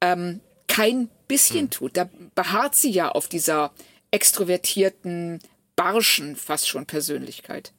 [0.00, 1.96] ähm, kein bisschen tut.
[1.96, 3.72] Da beharrt sie ja auf dieser
[4.10, 5.40] extrovertierten,
[5.76, 7.72] barschen fast schon Persönlichkeit.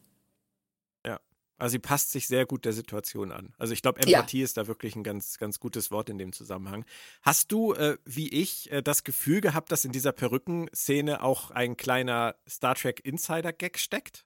[1.60, 3.54] Also sie passt sich sehr gut der Situation an.
[3.58, 4.46] Also ich glaube, Empathie ja.
[4.46, 6.86] ist da wirklich ein ganz, ganz gutes Wort in dem Zusammenhang.
[7.22, 11.76] Hast du, äh, wie ich, äh, das Gefühl gehabt, dass in dieser Perückenszene auch ein
[11.76, 14.26] kleiner Star Trek Insider-Gag steckt?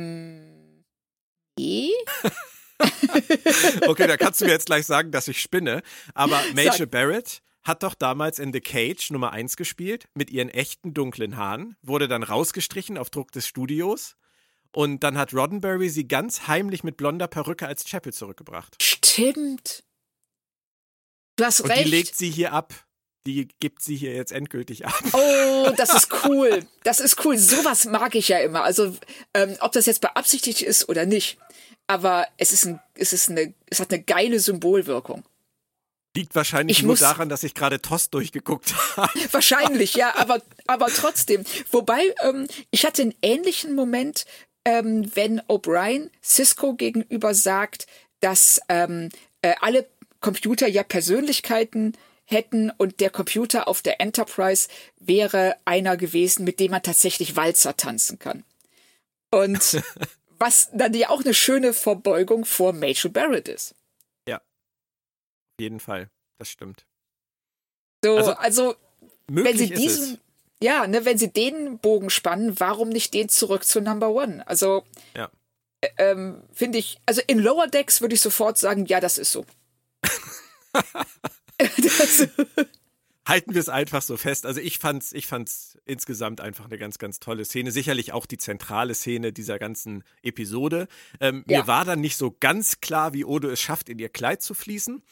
[0.00, 0.84] Mm,
[1.58, 1.90] nee.
[3.88, 5.82] okay, da kannst du mir jetzt gleich sagen, dass ich spinne.
[6.14, 10.94] Aber Major Barrett hat doch damals in The Cage Nummer 1 gespielt mit ihren echten
[10.94, 14.16] dunklen Haaren, wurde dann rausgestrichen auf Druck des Studios
[14.72, 18.82] und dann hat Roddenberry sie ganz heimlich mit blonder Perücke als Chapel zurückgebracht.
[18.82, 19.84] Stimmt.
[21.36, 21.86] Du hast und recht.
[21.86, 22.74] Die legt sie hier ab.
[23.26, 25.02] Die gibt sie hier jetzt endgültig ab.
[25.12, 26.66] Oh, das ist cool.
[26.82, 27.36] Das ist cool.
[27.36, 28.62] Sowas mag ich ja immer.
[28.62, 28.96] Also,
[29.34, 31.38] ähm, ob das jetzt beabsichtigt ist oder nicht.
[31.86, 35.24] Aber es ist ein, es ist eine, es hat eine geile Symbolwirkung.
[36.16, 39.12] Liegt wahrscheinlich ich nur daran, dass ich gerade Tost durchgeguckt habe.
[39.30, 41.44] Wahrscheinlich, ja, aber, aber trotzdem.
[41.70, 44.24] Wobei, ähm, ich hatte einen ähnlichen Moment
[44.64, 47.86] ähm, wenn O'Brien Cisco gegenüber sagt,
[48.20, 49.10] dass ähm,
[49.42, 49.88] äh, alle
[50.20, 56.72] Computer ja Persönlichkeiten hätten und der Computer auf der Enterprise wäre einer gewesen, mit dem
[56.72, 58.44] man tatsächlich Walzer tanzen kann.
[59.30, 59.82] Und
[60.38, 63.74] was dann ja auch eine schöne Verbeugung vor Major Barrett ist.
[64.28, 66.86] Ja, auf jeden Fall, das stimmt.
[68.04, 68.76] So, also, also
[69.26, 70.20] wenn sie diesen,
[70.62, 74.46] ja, ne, wenn sie den Bogen spannen, warum nicht den zurück zu Number One?
[74.46, 74.84] Also,
[75.16, 75.30] ja.
[75.80, 79.32] äh, ähm, finde ich, also in Lower Decks würde ich sofort sagen, ja, das ist
[79.32, 79.44] so.
[81.58, 82.28] das,
[83.28, 84.46] Halten wir es einfach so fest.
[84.46, 87.72] Also ich fand's, ich fand's insgesamt einfach eine ganz, ganz tolle Szene.
[87.72, 90.88] Sicherlich auch die zentrale Szene dieser ganzen Episode.
[91.20, 91.58] Ähm, ja.
[91.58, 94.54] Mir war dann nicht so ganz klar, wie Odo es schafft, in ihr Kleid zu
[94.54, 95.02] fließen.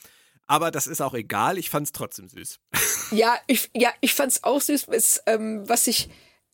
[0.47, 2.59] Aber das ist auch egal, ich fand es trotzdem süß.
[3.13, 4.89] Ja, ich, ja, ich fand's auch süß.
[4.89, 6.11] Es, ähm, was ich,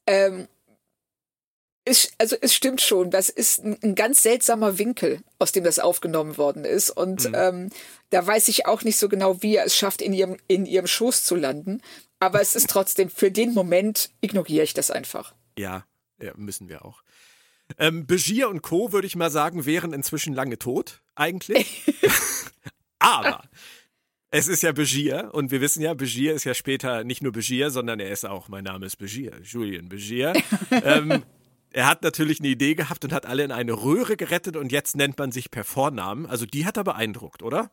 [0.07, 0.49] ähm,
[1.87, 5.79] ist, also es stimmt schon, das ist ein, ein, ganz seltsamer Winkel, aus dem das
[5.79, 6.91] aufgenommen worden ist.
[6.91, 7.35] Und mhm.
[7.35, 7.71] ähm,
[8.11, 10.87] da weiß ich auch nicht so genau, wie er es schafft, in ihrem, in ihrem
[10.87, 11.81] Schoß zu landen.
[12.21, 15.35] Aber es ist trotzdem, für den Moment ignoriere ich das einfach.
[15.59, 15.87] Ja,
[16.21, 17.03] ja müssen wir auch.
[17.79, 21.83] Ähm, Begier und Co., würde ich mal sagen, wären inzwischen lange tot, eigentlich.
[22.99, 23.43] Aber
[24.33, 27.71] es ist ja Begier und wir wissen ja, Begier ist ja später nicht nur Begier,
[27.71, 30.33] sondern er ist auch, mein Name ist Begier, Julian Begier.
[30.71, 31.23] ähm,
[31.71, 34.97] er hat natürlich eine Idee gehabt und hat alle in eine Röhre gerettet und jetzt
[34.97, 36.25] nennt man sich per Vornamen.
[36.25, 37.71] Also die hat er beeindruckt, oder?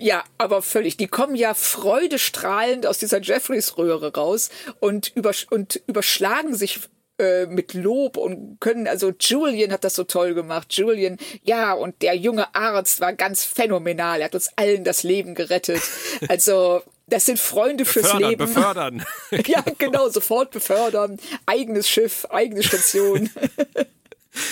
[0.00, 0.96] Ja, aber völlig.
[0.96, 4.50] Die kommen ja freudestrahlend aus dieser Jeffreys-Röhre raus
[4.80, 6.80] und, übersch und überschlagen sich
[7.18, 10.72] äh, mit Lob und können, also Julian hat das so toll gemacht.
[10.72, 14.20] Julian, ja, und der junge Arzt war ganz phänomenal.
[14.20, 15.82] Er hat uns allen das Leben gerettet.
[16.28, 18.46] Also, das sind Freunde fürs befördern, Leben.
[18.46, 19.04] Befördern.
[19.46, 21.18] ja, genau, sofort befördern.
[21.46, 23.28] Eigenes Schiff, eigene Station.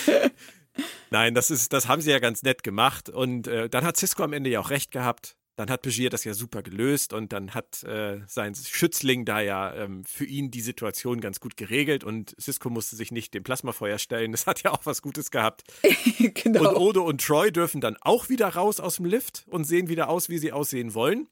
[1.11, 3.09] Nein, das ist, das haben sie ja ganz nett gemacht.
[3.09, 5.37] Und äh, dann hat Cisco am Ende ja auch recht gehabt.
[5.61, 9.75] Dann hat Begier das ja super gelöst und dann hat äh, sein Schützling da ja
[9.75, 13.99] ähm, für ihn die Situation ganz gut geregelt und Cisco musste sich nicht dem Plasmafeuer
[13.99, 14.33] stellen.
[14.33, 15.65] Das hat ja auch was Gutes gehabt.
[16.19, 16.71] genau.
[16.71, 20.09] Und Odo und Troy dürfen dann auch wieder raus aus dem Lift und sehen wieder
[20.09, 21.29] aus, wie sie aussehen wollen.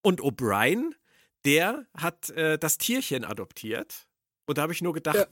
[0.00, 0.92] Und O'Brien,
[1.44, 4.06] der hat äh, das Tierchen adoptiert.
[4.46, 5.26] Und da habe ich nur gedacht, ja.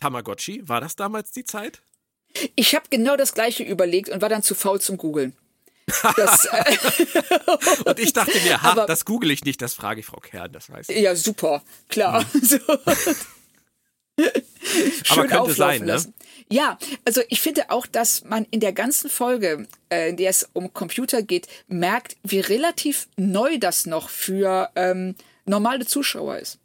[0.00, 1.82] Tamagotchi, war das damals die Zeit?
[2.56, 5.36] Ich habe genau das gleiche überlegt und war dann zu faul zum Googeln.
[6.16, 6.76] Das, äh
[7.84, 10.52] und ich dachte mir, ha, Aber, das google ich nicht, das frage ich Frau Kern,
[10.52, 10.98] das weiß ich.
[10.98, 12.24] Ja, super, klar.
[12.32, 12.42] Hm.
[12.50, 12.58] So.
[15.08, 15.98] Aber könnte sein, ne?
[16.50, 20.48] Ja, also ich finde auch, dass man in der ganzen Folge, äh, in der es
[20.52, 25.14] um Computer geht, merkt, wie relativ neu das noch für ähm,
[25.46, 26.58] normale Zuschauer ist.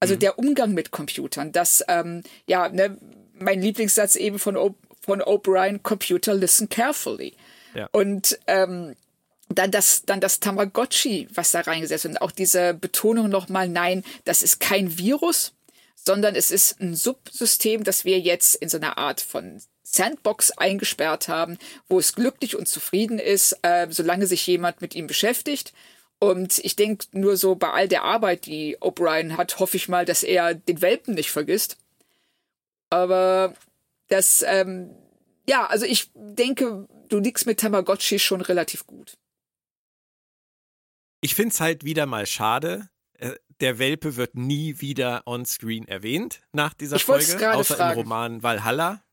[0.00, 0.18] Also mhm.
[0.18, 2.98] der Umgang mit Computern, das, ähm, ja, ne,
[3.34, 4.74] mein Lieblingssatz eben von, o
[5.04, 7.34] von O'Brien, Computer listen carefully.
[7.92, 8.96] Und ähm,
[9.48, 12.14] dann das, dann das Tamagotchi, was da reingesetzt wird.
[12.14, 15.52] Und auch diese Betonung nochmal, nein, das ist kein Virus,
[15.94, 21.28] sondern es ist ein Subsystem, das wir jetzt in so einer Art von Sandbox eingesperrt
[21.28, 21.58] haben,
[21.88, 25.72] wo es glücklich und zufrieden ist, äh, solange sich jemand mit ihm beschäftigt.
[26.18, 30.04] Und ich denke nur so bei all der Arbeit, die O'Brien hat, hoffe ich mal,
[30.04, 31.76] dass er den Welpen nicht vergisst.
[32.90, 33.54] Aber
[34.08, 34.90] das, ähm,
[35.48, 39.16] ja, also ich denke, du liegst mit Tamagotchi schon relativ gut.
[41.20, 42.88] Ich finde es halt wieder mal schade.
[43.14, 47.92] Äh, der Welpe wird nie wieder on-screen erwähnt nach dieser ich Folge, außer fragen.
[47.92, 49.04] im Roman Valhalla.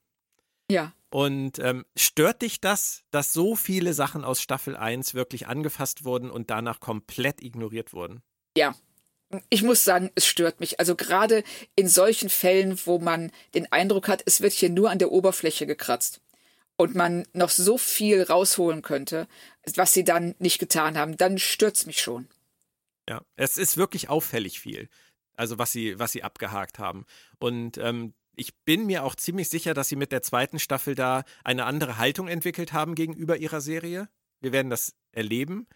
[0.71, 0.93] Ja.
[1.11, 6.29] Und ähm, stört dich das, dass so viele Sachen aus Staffel 1 wirklich angefasst wurden
[6.29, 8.21] und danach komplett ignoriert wurden?
[8.55, 8.75] Ja,
[9.49, 10.79] ich muss sagen, es stört mich.
[10.79, 11.43] Also gerade
[11.75, 15.67] in solchen Fällen, wo man den Eindruck hat, es wird hier nur an der Oberfläche
[15.67, 16.21] gekratzt
[16.77, 19.27] und man noch so viel rausholen könnte,
[19.75, 22.27] was sie dann nicht getan haben, dann stürzt mich schon.
[23.07, 24.89] Ja, es ist wirklich auffällig viel.
[25.35, 27.05] Also was sie, was sie abgehakt haben.
[27.39, 31.23] Und ähm, ich bin mir auch ziemlich sicher, dass sie mit der zweiten Staffel da
[31.43, 34.09] eine andere Haltung entwickelt haben gegenüber ihrer Serie.
[34.39, 35.67] Wir werden das erleben.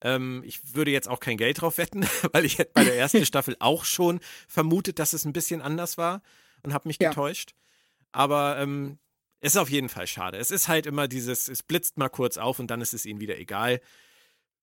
[0.00, 3.24] Ähm, ich würde jetzt auch kein Geld drauf wetten, weil ich hätte bei der ersten
[3.26, 6.22] Staffel auch schon vermutet, dass es ein bisschen anders war
[6.62, 7.10] und habe mich ja.
[7.10, 7.54] getäuscht.
[8.12, 8.98] Aber ähm,
[9.40, 10.38] es ist auf jeden Fall schade.
[10.38, 13.20] Es ist halt immer dieses, es blitzt mal kurz auf und dann ist es ihnen
[13.20, 13.80] wieder egal.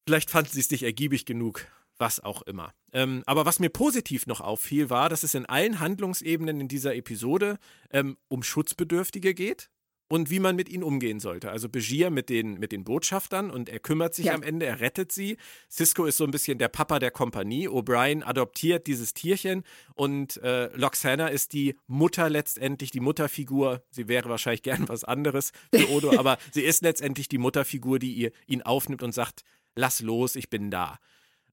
[0.06, 1.66] Vielleicht fanden sie es nicht ergiebig genug,
[1.98, 2.74] was auch immer.
[2.92, 6.96] Ähm, aber was mir positiv noch auffiel, war, dass es in allen Handlungsebenen in dieser
[6.96, 7.58] Episode
[7.92, 9.70] ähm, um Schutzbedürftige geht
[10.08, 11.50] und wie man mit ihnen umgehen sollte.
[11.50, 14.34] Also Begier mit den, mit den Botschaftern und er kümmert sich ja.
[14.34, 15.38] am Ende, er rettet sie.
[15.70, 17.68] Cisco ist so ein bisschen der Papa der Kompanie.
[17.68, 19.64] O'Brien adoptiert dieses Tierchen
[19.96, 23.84] und äh, Loxana ist die Mutter letztendlich, die Mutterfigur.
[23.90, 28.14] Sie wäre wahrscheinlich gern was anderes für Odo, aber sie ist letztendlich die Mutterfigur, die
[28.14, 29.44] ihr, ihn aufnimmt und sagt,
[29.76, 31.00] lass los, ich bin da.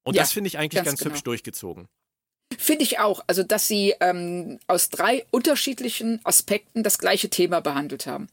[0.05, 1.11] Und ja, das finde ich eigentlich ganz, ganz genau.
[1.13, 1.89] hübsch durchgezogen.
[2.59, 3.23] Finde ich auch.
[3.27, 8.29] Also, dass sie ähm, aus drei unterschiedlichen Aspekten das gleiche Thema behandelt haben.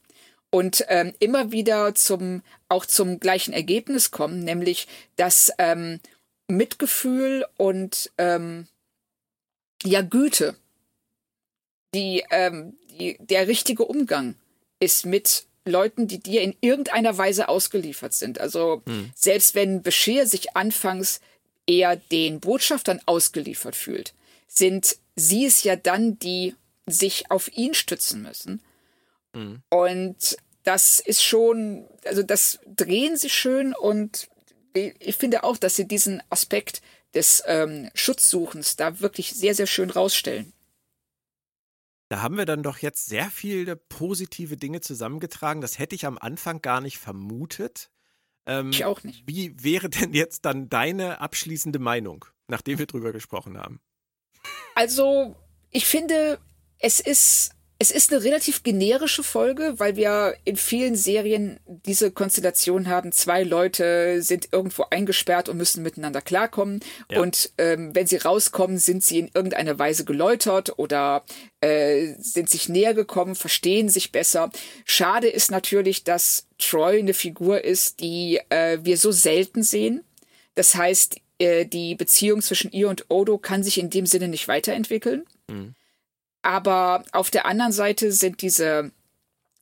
[0.50, 6.00] Und ähm, immer wieder zum, auch zum gleichen Ergebnis kommen, nämlich, dass ähm,
[6.48, 8.66] Mitgefühl und ähm,
[9.84, 10.56] ja, Güte,
[11.94, 14.34] die, ähm, die, der richtige Umgang
[14.80, 18.40] ist mit Leuten, die dir in irgendeiner Weise ausgeliefert sind.
[18.40, 19.10] Also hm.
[19.14, 21.20] selbst wenn Bescheer sich anfangs
[21.66, 24.14] er den Botschaftern ausgeliefert fühlt,
[24.48, 28.60] sind sie es ja dann, die sich auf ihn stützen müssen.
[29.34, 29.62] Mhm.
[29.70, 34.28] Und das ist schon, also das drehen sie schön und
[34.74, 36.82] ich finde auch, dass sie diesen Aspekt
[37.14, 40.52] des ähm, Schutzsuchens da wirklich sehr, sehr schön rausstellen.
[42.08, 45.60] Da haben wir dann doch jetzt sehr viele positive Dinge zusammengetragen.
[45.60, 47.90] Das hätte ich am Anfang gar nicht vermutet.
[48.46, 49.22] Ähm, ich auch nicht.
[49.26, 53.80] Wie wäre denn jetzt dann deine abschließende Meinung, nachdem wir drüber gesprochen haben?
[54.74, 55.36] Also,
[55.70, 56.40] ich finde,
[56.78, 57.52] es ist
[57.82, 63.10] es ist eine relativ generische Folge, weil wir in vielen Serien diese Konstellation haben.
[63.10, 66.80] Zwei Leute sind irgendwo eingesperrt und müssen miteinander klarkommen.
[67.10, 67.22] Ja.
[67.22, 71.24] Und ähm, wenn sie rauskommen, sind sie in irgendeiner Weise geläutert oder
[71.62, 74.50] äh, sind sich näher gekommen, verstehen sich besser.
[74.84, 80.04] Schade ist natürlich, dass Troy eine Figur ist, die äh, wir so selten sehen.
[80.54, 84.48] Das heißt, äh, die Beziehung zwischen ihr und Odo kann sich in dem Sinne nicht
[84.48, 85.24] weiterentwickeln.
[85.48, 85.74] Mhm.
[86.42, 88.92] Aber auf der anderen Seite sind diese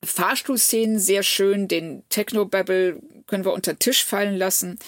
[0.05, 1.69] Fahrstuhlszenen sehr schön.
[1.69, 4.79] Den Techno-Babble können wir unter den Tisch fallen lassen.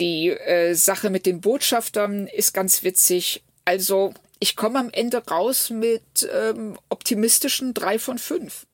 [0.00, 3.42] Die äh, Sache mit den Botschaftern ist ganz witzig.
[3.64, 8.66] Also, ich komme am Ende raus mit ähm, optimistischen drei von fünf.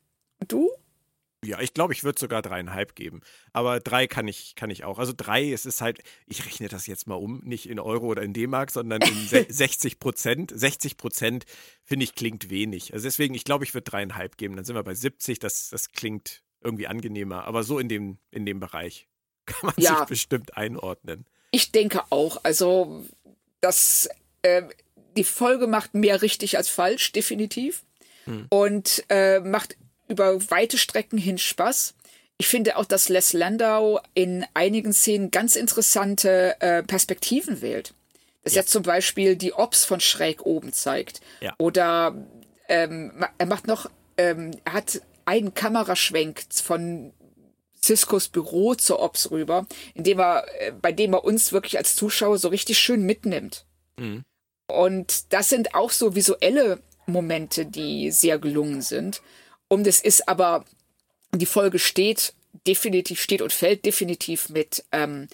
[0.49, 0.71] Du?
[1.43, 3.23] Ja, ich glaube, ich würde sogar dreieinhalb geben.
[3.55, 4.99] Aber drei kann ich, kann ich auch.
[4.99, 8.23] Also drei, es ist halt, ich rechne das jetzt mal um, nicht in Euro oder
[8.23, 10.53] in D-Mark, sondern in 60 Prozent.
[10.55, 11.47] 60 Prozent,
[11.83, 12.93] finde ich, klingt wenig.
[12.93, 14.55] Also deswegen, ich glaube, ich würde dreieinhalb geben.
[14.57, 15.39] Dann sind wir bei 70.
[15.39, 17.45] Das, das klingt irgendwie angenehmer.
[17.45, 19.09] Aber so in dem, in dem Bereich
[19.47, 21.25] kann man ja, sich bestimmt einordnen.
[21.53, 22.45] Ich denke auch.
[22.45, 23.07] Also,
[23.63, 24.11] das,
[24.43, 24.65] äh,
[25.17, 27.83] die Folge macht mehr richtig als falsch, definitiv.
[28.27, 28.47] Hm.
[28.51, 29.79] Und äh, macht
[30.11, 31.95] über weite Strecken hin Spaß.
[32.37, 37.95] Ich finde auch, dass Les Landau in einigen Szenen ganz interessante äh, Perspektiven wählt.
[38.43, 38.63] Dass ja.
[38.63, 41.21] er zum Beispiel die Ops von schräg oben zeigt.
[41.41, 41.55] Ja.
[41.59, 42.27] Oder
[42.69, 47.13] ähm, er macht noch, ähm, er hat einen Kameraschwenk von
[47.83, 52.39] Ciscos Büro zur Ops rüber, indem er, äh, bei dem er uns wirklich als Zuschauer
[52.39, 53.67] so richtig schön mitnimmt.
[53.99, 54.25] Mhm.
[54.67, 59.21] Und das sind auch so visuelle Momente, die sehr gelungen sind.
[59.73, 60.65] Und es ist aber,
[61.33, 62.35] die Folge steht
[62.67, 65.29] definitiv, steht und fällt definitiv mit ähm,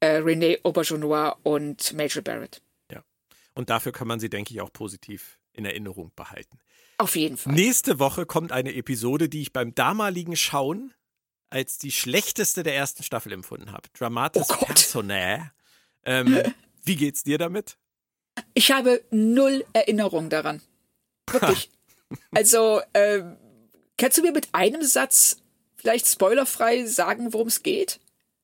[0.00, 2.62] äh, René Aubergenois und Major Barrett.
[2.90, 3.04] Ja.
[3.54, 6.58] Und dafür kann man sie, denke ich, auch positiv in Erinnerung behalten.
[6.96, 7.52] Auf jeden Fall.
[7.52, 10.94] Nächste Woche kommt eine Episode, die ich beim damaligen Schauen
[11.50, 13.90] als die schlechteste der ersten Staffel empfunden habe.
[13.92, 15.50] Dramatis oh Personae.
[16.04, 16.42] Ähm,
[16.82, 17.76] wie geht's dir damit?
[18.54, 20.62] Ich habe null Erinnerung daran.
[21.30, 21.68] Wirklich.
[22.34, 23.36] also, ähm,
[24.02, 25.36] Kannst du mir mit einem Satz
[25.76, 28.00] vielleicht spoilerfrei sagen, worum es geht?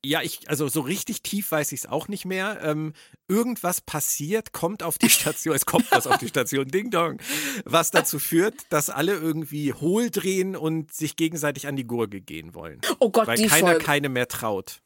[0.06, 2.60] Ja, ich, also so richtig tief weiß ich es auch nicht mehr.
[2.62, 2.92] Ähm,
[3.26, 7.18] irgendwas passiert, kommt auf die Station, es kommt was auf die Station, Ding Dong,
[7.64, 12.54] was dazu führt, dass alle irgendwie hohl drehen und sich gegenseitig an die Gurgel gehen
[12.54, 12.80] wollen.
[13.00, 13.84] Oh Gott, weil die keiner Folge.
[13.84, 14.80] keine mehr traut.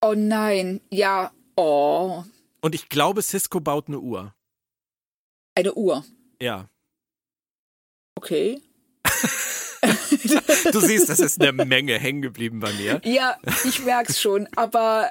[0.00, 2.24] Oh nein, ja, oh.
[2.62, 4.34] Und ich glaube, Cisco baut eine Uhr.
[5.54, 6.04] Eine Uhr.
[6.40, 6.68] Ja.
[8.16, 8.60] Okay.
[10.72, 13.00] du siehst, das ist eine Menge hängen geblieben bei mir.
[13.04, 15.10] Ja, ich merk's schon, aber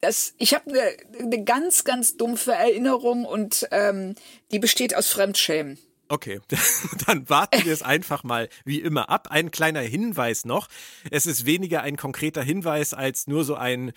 [0.00, 0.82] das, ich habe eine,
[1.18, 4.14] eine ganz, ganz dumpfe Erinnerung und ähm,
[4.50, 5.78] die besteht aus Fremdschämen.
[6.10, 6.40] Okay,
[7.06, 9.28] dann warten wir es einfach mal wie immer ab.
[9.30, 10.66] Ein kleiner Hinweis noch.
[11.12, 13.92] Es ist weniger ein konkreter Hinweis als nur so ein,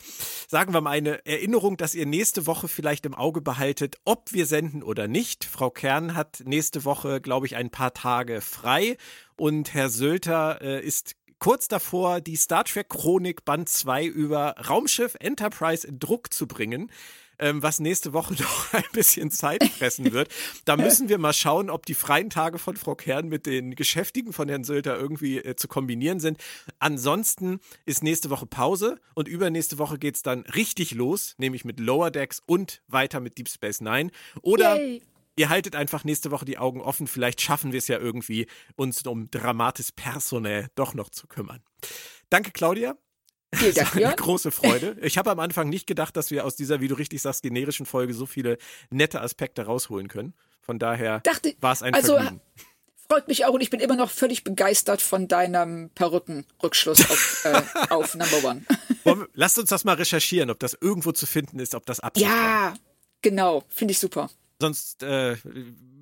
[0.47, 4.45] sagen wir mal, eine Erinnerung, dass ihr nächste Woche vielleicht im Auge behaltet, ob wir
[4.45, 5.43] senden oder nicht.
[5.43, 8.95] Frau Kern hat nächste Woche, glaube ich, ein paar Tage frei
[9.36, 15.16] und Herr Sölter äh, ist kurz davor, die Star Trek Chronik Band 2 über Raumschiff
[15.20, 16.91] Enterprise in Druck zu bringen
[17.55, 20.29] was nächste Woche doch ein bisschen Zeit fressen wird.
[20.65, 24.33] Da müssen wir mal schauen, ob die freien Tage von Frau Kern mit den Geschäftigen
[24.33, 26.37] von Herrn Sölder irgendwie äh, zu kombinieren sind.
[26.79, 31.79] Ansonsten ist nächste Woche Pause und übernächste Woche geht es dann richtig los, nämlich mit
[31.79, 34.11] Lower Decks und weiter mit Deep Space Nine.
[34.41, 35.01] Oder Yay.
[35.35, 37.07] ihr haltet einfach nächste Woche die Augen offen.
[37.07, 41.61] Vielleicht schaffen wir es ja irgendwie, uns um Dramatis Personae doch noch zu kümmern.
[42.29, 42.95] Danke, Claudia.
[43.53, 44.97] Vielen Dank, eine große Freude.
[45.01, 47.85] Ich habe am Anfang nicht gedacht, dass wir aus dieser, wie du richtig sagst, generischen
[47.85, 48.57] Folge so viele
[48.89, 50.33] nette Aspekte rausholen können.
[50.61, 51.21] Von daher
[51.59, 52.41] war es ein also, Vergnügen.
[53.09, 57.61] Freut mich auch und ich bin immer noch völlig begeistert von deinem Perückenrückschluss auf, äh,
[57.89, 58.65] auf Number One.
[59.03, 62.25] Wir, lasst uns das mal recherchieren, ob das irgendwo zu finden ist, ob das Absicht
[62.25, 62.73] Ja, war.
[63.21, 64.29] genau, finde ich super.
[64.59, 65.35] Sonst äh,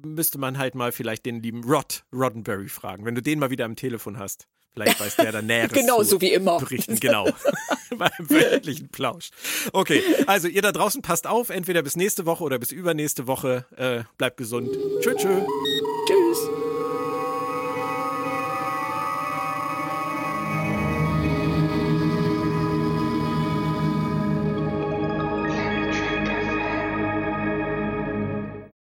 [0.05, 3.65] müsste man halt mal vielleicht den lieben Rod Roddenberry fragen, wenn du den mal wieder
[3.65, 4.47] am Telefon hast.
[4.73, 6.59] Vielleicht weiß der da Näheres Genau, so wie immer.
[6.59, 7.25] Berichten, genau.
[7.97, 9.29] Beim wöchentlichen Plausch.
[9.73, 13.65] Okay, also ihr da draußen passt auf, entweder bis nächste Woche oder bis übernächste Woche.
[13.75, 14.69] Äh, bleibt gesund.
[15.01, 15.41] Tschö, tschö.
[16.07, 16.49] Tschüss.